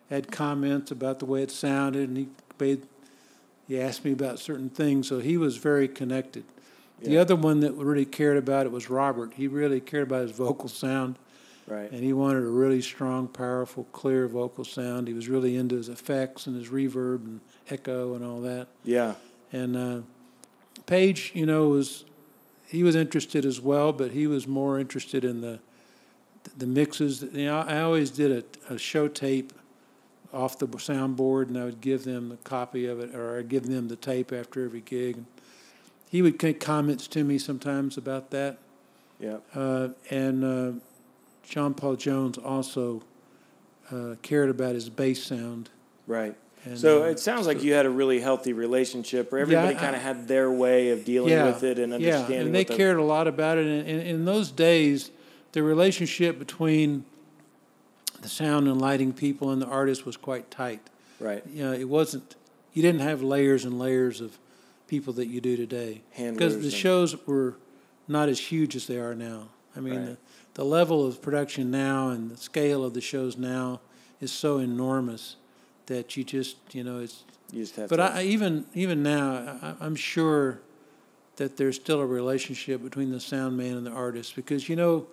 [0.09, 2.27] had comments about the way it sounded and he
[2.59, 2.83] made,
[3.73, 5.07] he asked me about certain things.
[5.07, 6.43] So he was very connected.
[7.01, 9.33] The other one that really cared about it was Robert.
[9.33, 11.17] He really cared about his vocal sound.
[11.67, 11.91] Right.
[11.91, 15.07] And he wanted a really strong, powerful, clear vocal sound.
[15.07, 18.67] He was really into his effects and his reverb and echo and all that.
[18.85, 19.15] Yeah.
[19.51, 20.01] And uh,
[20.85, 22.05] Page, you know, was
[22.67, 25.59] he was interested as well, but he was more interested in the
[26.57, 27.23] the mixes.
[27.23, 29.53] You know, I always did a, a show tape
[30.33, 33.67] off the soundboard, and I would give them the copy of it, or I'd give
[33.67, 35.17] them the tape after every gig.
[35.17, 35.25] And
[36.09, 38.57] he would make comments to me sometimes about that.
[39.19, 39.37] Yeah.
[39.55, 40.71] Uh, and uh,
[41.43, 43.03] John Paul Jones also
[43.91, 45.69] uh, cared about his bass sound.
[46.07, 46.35] Right.
[46.65, 49.75] And, So uh, it sounds like so- you had a really healthy relationship where everybody
[49.75, 52.31] I- kind of had their way of dealing with it and understanding.
[52.37, 53.65] Yeah, and they the- cared a lot about it.
[53.67, 55.11] And, and in those days,
[55.51, 57.05] the relationship between
[58.23, 60.81] the sound and lighting people and the artist was quite tight.
[61.19, 61.43] Right.
[61.47, 62.35] You know, it wasn't.
[62.73, 64.37] You didn't have layers and layers of
[64.87, 67.55] people that you do today because the shows were
[68.07, 69.49] not as huge as they are now.
[69.75, 70.05] I mean, Right.
[70.05, 70.17] the,
[70.55, 73.79] the level of production now and the scale of the shows now
[74.21, 75.35] is so enormous
[75.87, 78.03] that you just, you know, it's You just have but to.
[78.03, 80.59] I, even even now, I, I'm sure
[81.37, 85.07] that there's still a relationship between the sound man and the artist because you know,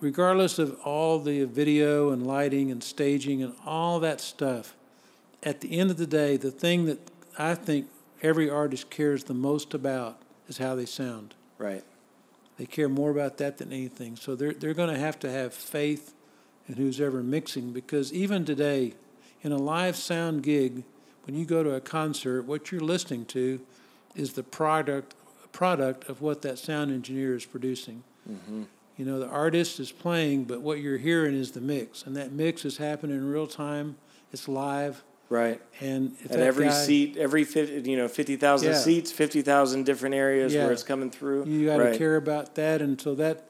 [0.00, 4.74] regardless of all the video and lighting and staging and all that stuff,
[5.42, 6.98] at the end of the day, the thing that
[7.38, 7.88] I think
[8.22, 11.34] every artist cares the most about is how they sound.
[11.58, 11.84] right.
[12.56, 14.16] They care more about that than anything.
[14.16, 16.12] So they're they're going to have to have faith
[16.66, 18.94] in who's ever mixing because even today,
[19.42, 20.82] in a live sound gig,
[21.24, 23.60] when you go to a concert, what you're listening to
[24.16, 25.14] is the product
[25.52, 28.02] product of what that sound engineer is producing.
[28.28, 28.64] Mm-hmm.
[28.98, 32.32] You know, the artist is playing, but what you're hearing is the mix, and that
[32.32, 33.96] mix is happening in real time.
[34.32, 35.60] It's live, Right.
[35.80, 38.78] and At every guy- seat, every 50, you know, 50,000 Yeah.
[38.78, 40.64] seats, 50,000 different areas Yeah.
[40.64, 41.44] where it's coming through.
[41.46, 41.96] You got to right.
[41.98, 43.44] care about that, and so that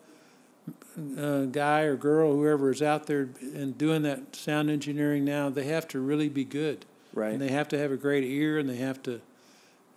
[1.17, 5.65] uh, guy or girl, whoever is out there and doing that sound engineering now, they
[5.65, 6.85] have to really be good,
[7.15, 7.33] Right.
[7.33, 9.21] and they have to have a great ear, and they have to.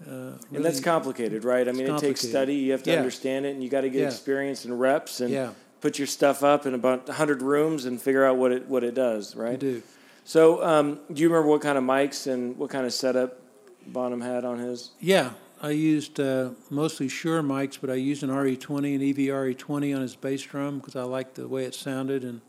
[0.08, 1.68] Uh, and that's complicated, right?
[1.68, 2.56] I mean, it takes study.
[2.56, 2.98] You have to Yeah.
[2.98, 4.08] understand it, and you got to get Yeah.
[4.08, 5.52] experience and reps, and Yeah.
[5.80, 8.94] put your stuff up in about 100 rooms and figure out what it what it
[8.96, 9.60] does, you right?
[9.60, 9.82] do.
[10.24, 13.40] So, um, do you remember what kind of mics and what kind of setup
[13.88, 14.92] Bonham had on his?
[15.00, 15.32] Yeah,
[15.62, 20.02] I used uh, mostly Shure mics, but I used an RE20 and EV RE20 on
[20.02, 22.42] his bass drum because I liked the way it sounded, and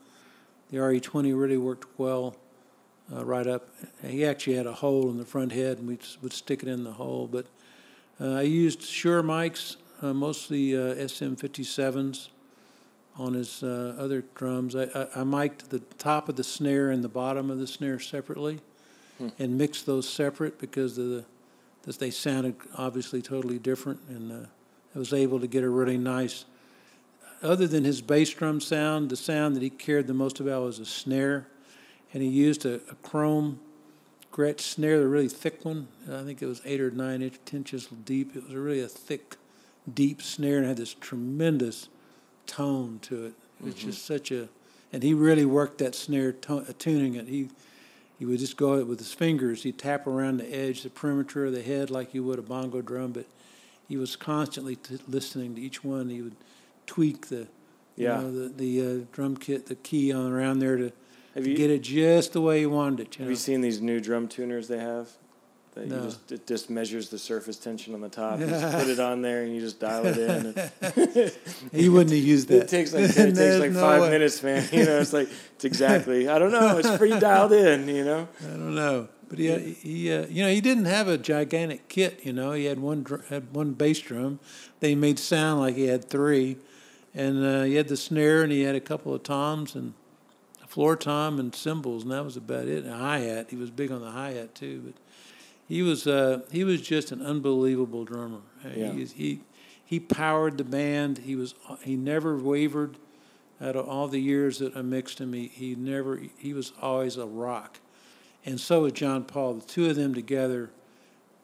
[0.71, 2.37] the RE20 really worked well
[3.15, 3.69] uh, right up.
[4.07, 6.85] He actually had a hole in the front head, and we would stick it in
[6.85, 7.29] the hole.
[7.31, 7.47] But
[8.21, 12.29] uh, I used Shure mics, uh, mostly uh, SM57s
[13.19, 14.75] on his uh, other drums.
[14.75, 18.01] I, I, I mic'd the top of the snare and the bottom of the snare
[18.01, 18.61] separately,
[19.39, 21.25] and mixed those separate because the
[21.85, 24.47] that they sounded obviously totally different, and uh,
[24.95, 26.45] I was able to get a really nice.
[27.43, 30.79] Other than his bass drum sound, the sound that he cared the most about was
[30.79, 31.49] a snare,
[32.13, 33.61] and he used a, a chrome
[34.33, 35.89] Gretsch snare, the really thick one.
[36.11, 38.35] I think it was eight or nine inch, ten inches deep.
[38.35, 39.37] It was a really a thick,
[39.93, 41.89] deep snare, and had this tremendous
[42.47, 43.35] tone to it.
[43.61, 44.49] It was just such a,
[44.93, 47.29] and he really worked that snare, to, tuning it.
[47.29, 47.51] He
[48.19, 49.65] he would just go with his fingers.
[49.65, 52.81] He'd tap around the edge, the perimeter of the head, like you would a bongo
[52.81, 53.13] drum.
[53.13, 53.27] But
[53.89, 56.09] he was constantly t- listening to each one.
[56.09, 56.37] He would
[56.87, 57.49] tweak the,
[57.97, 58.17] Yeah.
[58.21, 60.93] you know, the the uh, drum kit, the key on around there to,
[61.35, 63.17] Have you get it just the way you wanted it.
[63.17, 63.31] You have know?
[63.31, 65.09] you seen these new drum tuners they have?
[65.75, 65.97] That No.
[65.97, 68.39] you just it just measures the surface tension on the top.
[68.41, 71.31] You just put it on there and you just dial it in.
[71.73, 72.65] He wouldn't have used that.
[72.65, 74.11] it takes like it takes like no five way.
[74.11, 74.69] minutes, man.
[74.71, 76.29] You know, it's like it's exactly.
[76.29, 76.77] I don't know.
[76.77, 77.89] It's pretty dialed in.
[77.89, 78.29] You know.
[78.45, 82.21] I don't know, but he he uh, you know he didn't have a gigantic kit.
[82.23, 84.41] You know, he had one dr- had one bass drum.
[84.81, 86.59] They made sound like he had three,
[87.15, 89.95] and uh, he had the snare and he had a couple of toms and
[90.73, 92.85] floor tom and cymbals, and that was about it.
[92.85, 93.49] And a hi hat.
[93.51, 94.95] He was big on the hi hat too, but
[95.69, 98.41] he was uh, he was just an unbelievable drummer.
[98.75, 98.93] Yeah.
[98.93, 99.41] He, he
[99.85, 101.19] he powered the band.
[101.19, 102.97] He was he never wavered.
[103.61, 107.19] Out of all the years that I mixed him, he, he never he was always
[107.19, 107.79] a rock,
[108.47, 109.55] and so was John Paul.
[109.55, 110.71] The two of them together,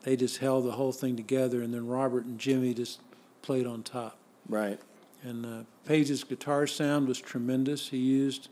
[0.04, 1.60] they just held the whole thing together.
[1.60, 3.00] And then Robert and Jimmy just
[3.42, 4.16] played on top.
[4.48, 4.80] Right.
[5.22, 7.90] And uh, Page's guitar sound was tremendous.
[7.90, 8.48] He used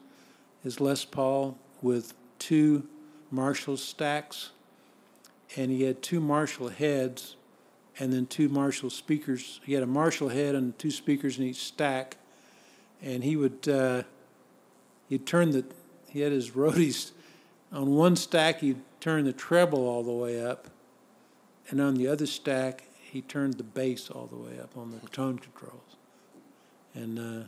[0.67, 2.87] his Les Paul with two
[3.31, 4.51] Marshall stacks,
[5.57, 7.37] and he had two Marshall heads,
[7.99, 9.61] and then two Marshall speakers.
[9.64, 12.17] He had a Marshall head and two speakers in each stack,
[13.03, 14.03] and he would uh,
[15.09, 15.64] he'd turn the
[16.09, 17.12] he had his roadies
[17.73, 18.61] on one stack.
[18.61, 20.69] He'd turn the treble all the way up,
[21.71, 25.09] and on the other stack he turned the bass all the way up on the
[25.09, 25.97] tone controls
[26.97, 27.45] and uh,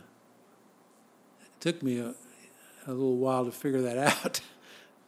[1.41, 2.13] it took me a,
[2.89, 4.41] a little while to figure that out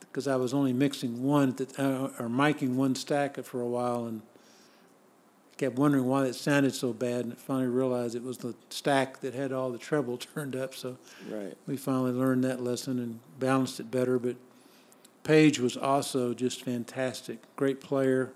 [0.00, 4.22] because I was only mixing one uh, or miking one stack for a while and
[5.56, 9.34] kept wondering why it sounded so bad and finally realized it was the stack that
[9.34, 10.96] had all the treble turned up so
[11.30, 11.56] Right.
[11.66, 14.36] we finally learned that lesson and balanced it better but
[15.24, 18.32] Page was also just fantastic great player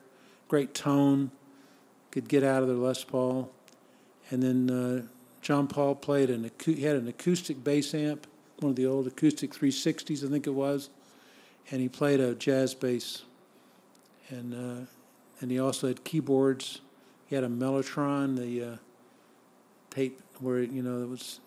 [0.48, 1.30] great tone
[2.12, 3.50] could get out of the Les Paul
[4.30, 5.02] and then uh,
[5.42, 8.26] John Paul played an he had an acoustic bass amp,
[8.60, 10.88] one of the old acoustic 360s, I think it was,
[11.70, 13.22] and he played a jazz bass,
[14.30, 14.86] and uh,
[15.40, 16.80] and he also had keyboards.
[17.26, 18.76] He had a Mellotron, the uh,
[19.90, 21.40] tape where you know it was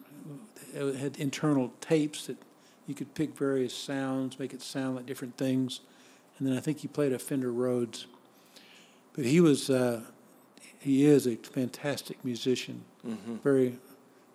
[0.73, 2.37] it had internal tapes that
[2.85, 5.81] you could pick various sounds, make it sound like different things,
[6.37, 8.07] and then I think he played a Fender Rhodes.
[9.13, 10.01] But he was uh,
[10.79, 12.83] he is a fantastic musician,
[13.43, 13.77] very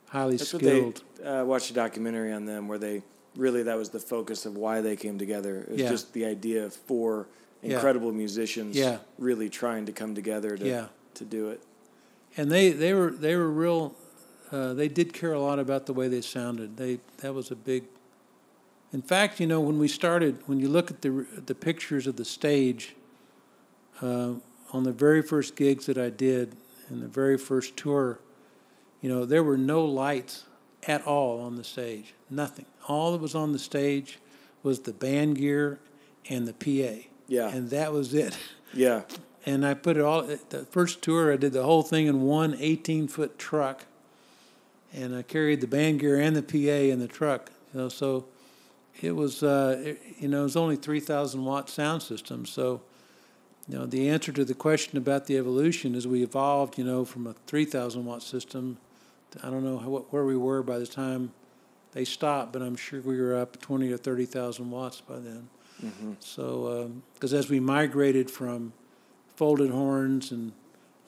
[0.09, 1.03] highly That's what skilled.
[1.19, 3.03] they uh, watched a documentary on them where they
[3.37, 5.61] really that was the focus of why they came together.
[5.63, 5.89] It was Yeah.
[5.91, 7.27] just the idea of four
[7.63, 7.75] Yeah.
[7.75, 8.99] incredible musicians Yeah.
[9.19, 10.87] really trying to come together to Yeah.
[11.15, 11.61] to do it.
[12.37, 13.95] and they, they were they were real.
[14.51, 16.77] Uh, they did care a lot about the way they sounded.
[16.77, 17.85] They that was a big.
[18.93, 22.17] In fact, you know, when we started, when you look at the the pictures of
[22.17, 22.95] the stage,
[24.03, 24.35] uh,
[24.73, 26.57] on the very first gigs that I did,
[26.89, 28.19] and the very first tour,
[29.05, 30.45] you know, there were no lights
[30.89, 32.15] at all on the stage.
[32.31, 32.65] Nothing.
[32.89, 34.19] All that was on the stage
[34.63, 35.79] was the band gear
[36.31, 37.07] and the PA.
[37.29, 37.51] Yeah.
[37.51, 38.35] And that was it.
[38.73, 39.03] Yeah.
[39.45, 40.23] and I put it all.
[40.23, 43.85] The first tour, I did the whole thing in one 18 foot truck,
[44.95, 47.51] and I carried the band gear and the PA in the truck.
[47.75, 48.25] You know, so
[49.03, 52.47] it was, uh, it, you know, it was only 3,000 watt sound system.
[52.47, 52.81] So,
[53.69, 57.05] you know, the answer to the question about the evolution is we evolved, you know,
[57.05, 58.79] from a 3,000 watt system.
[59.43, 61.33] I don't know how, where we were by the time
[61.93, 65.49] they stopped, but I'm sure we were up 20 or 30,000 watts by then.
[66.21, 68.73] So, because as we migrated from
[69.37, 70.53] folded horns and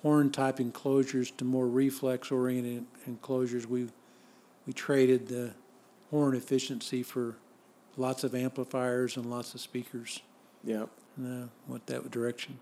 [0.02, 3.88] horn type enclosures to more reflex oriented enclosures, we
[4.66, 5.54] we traded the
[6.10, 7.36] horn efficiency for
[7.96, 10.20] lots of amplifiers and lots of speakers,
[10.64, 10.86] Yeah.
[11.16, 12.58] and uh, went that direction.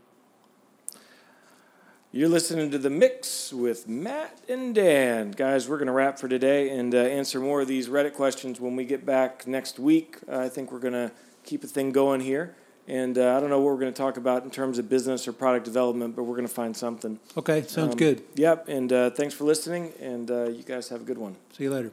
[2.14, 5.32] You're listening to the mix with Matt and Dan.
[5.32, 8.60] Guys, we're going to wrap for today and uh, answer more of these Reddit questions
[8.60, 10.18] when we get back next week.
[10.28, 11.10] Uh, I think we're going to
[11.42, 12.54] keep a thing going here.
[12.86, 15.26] And uh, I don't know what we're going to talk about in terms of business
[15.26, 17.18] or product development, but we're going to find something.
[17.36, 18.22] Okay, sounds Um, good.
[18.36, 18.68] Yep.
[18.68, 19.92] And uh, thanks for listening.
[20.00, 21.34] And uh, you guys have a good one.
[21.50, 21.90] See you later.